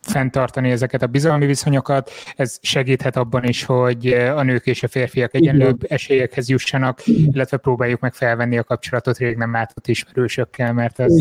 [0.00, 2.10] fenntartani ezeket a bizalmi viszonyokat.
[2.36, 8.00] Ez segíthet abban is, hogy a nők és a férfiak egyenlőbb esélyekhez jussanak, illetve próbáljuk
[8.00, 11.12] meg felvenni a kapcsolatot rég nem látott ismerősökkel, mert ez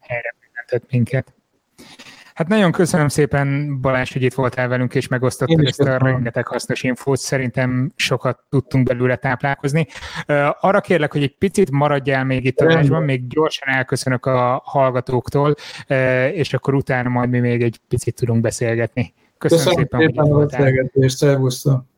[0.00, 0.34] helyre
[0.90, 1.34] minket.
[2.40, 6.82] Hát nagyon köszönöm szépen Balázs, hogy itt voltál velünk, és megosztottad ezt a rengeteg hasznos
[6.82, 7.18] infót.
[7.18, 9.86] Szerintem sokat tudtunk belőle táplálkozni.
[10.60, 15.54] Arra kérlek, hogy egy picit maradjál még itt adásban, még gyorsan elköszönök a hallgatóktól,
[16.32, 19.12] és akkor utána majd mi még egy picit tudunk beszélgetni.
[19.38, 20.60] Köszönöm, köszönöm szépen, szépen hogy itt voltál.
[20.60, 21.89] a beszélgetést, szervusztok!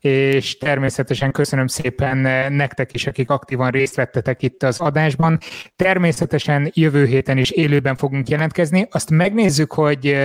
[0.00, 2.16] És természetesen köszönöm szépen
[2.52, 5.38] nektek is, akik aktívan részt vettetek itt az adásban.
[5.76, 8.88] Természetesen jövő héten is élőben fogunk jelentkezni.
[8.90, 10.16] Azt megnézzük, hogy,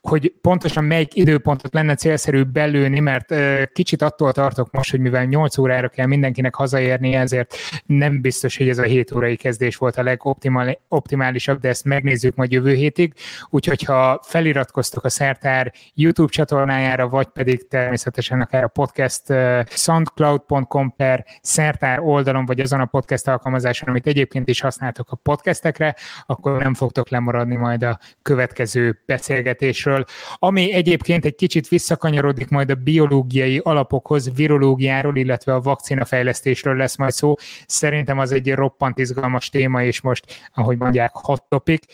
[0.00, 3.34] hogy pontosan melyik időpontot lenne célszerű belőni, mert
[3.72, 7.54] kicsit attól tartok most, hogy mivel 8 órára kell mindenkinek hazaérni, ezért
[7.86, 12.52] nem biztos, hogy ez a 7 órai kezdés volt a legoptimálisabb, de ezt megnézzük majd
[12.52, 13.12] jövő hétig.
[13.50, 19.22] Úgyhogy ha feliratkoztok a Szertár YouTube csatornájára, vagy pedig természetesen akár a podcast
[19.68, 25.96] soundcloud.com per Szertár oldalon, vagy azon a podcast alkalmazáson, amit egyébként is használtok a podcastekre,
[26.26, 30.04] akkor nem fogtok lemaradni majd a következő beszélgetésről,
[30.34, 37.12] ami egyébként egy kicsit visszakanyarodik majd a biológiai alapokhoz, virológiáról, illetve a vakcinafejlesztésről lesz majd
[37.12, 37.34] szó.
[37.66, 41.84] Szerintem az egy roppant izgalmas téma, és most, ahogy mondják, hot topic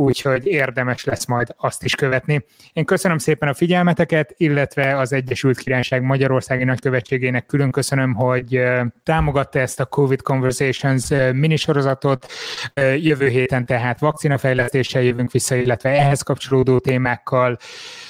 [0.00, 2.44] úgyhogy érdemes lesz majd azt is követni.
[2.72, 8.62] Én köszönöm szépen a figyelmeteket, illetve az Egyesült Királyság Magyarországi Nagykövetségének külön köszönöm, hogy
[9.02, 12.26] támogatta ezt a COVID Conversations minisorozatot.
[12.96, 17.58] Jövő héten tehát vakcinafejlesztéssel jövünk vissza, illetve ehhez kapcsolódó témákkal,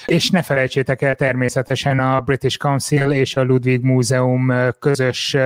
[0.09, 5.37] és ne felejtsétek el természetesen a British Council és a Ludwig Múzeum közös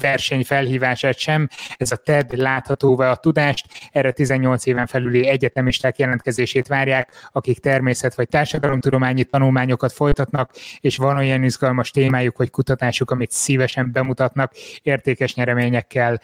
[0.00, 1.48] verseny felhívását sem.
[1.76, 8.14] Ez a TED láthatóvá a tudást, erre 18 éven felüli egyetemisták jelentkezését várják, akik természet
[8.14, 15.34] vagy társadalomtudományi tanulmányokat folytatnak, és van olyan izgalmas témájuk, hogy kutatásuk, amit szívesen bemutatnak, értékes
[15.34, 16.20] nyereményekkel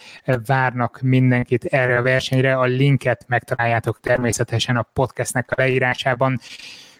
[0.46, 2.54] várnak mindenkit erre a versenyre.
[2.54, 6.40] A linket megtaláljátok természetesen a podcastnek a leírásában.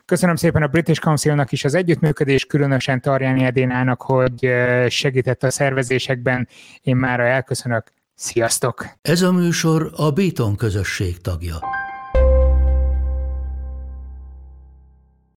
[0.07, 4.53] Köszönöm szépen a British Councilnak is az együttműködés, különösen Tarjáni Edénának, hogy
[4.89, 6.49] segített a szervezésekben.
[6.83, 7.93] Én már elköszönök.
[8.15, 8.87] Sziasztok!
[9.03, 11.59] Ez a műsor a Béton közösség tagja.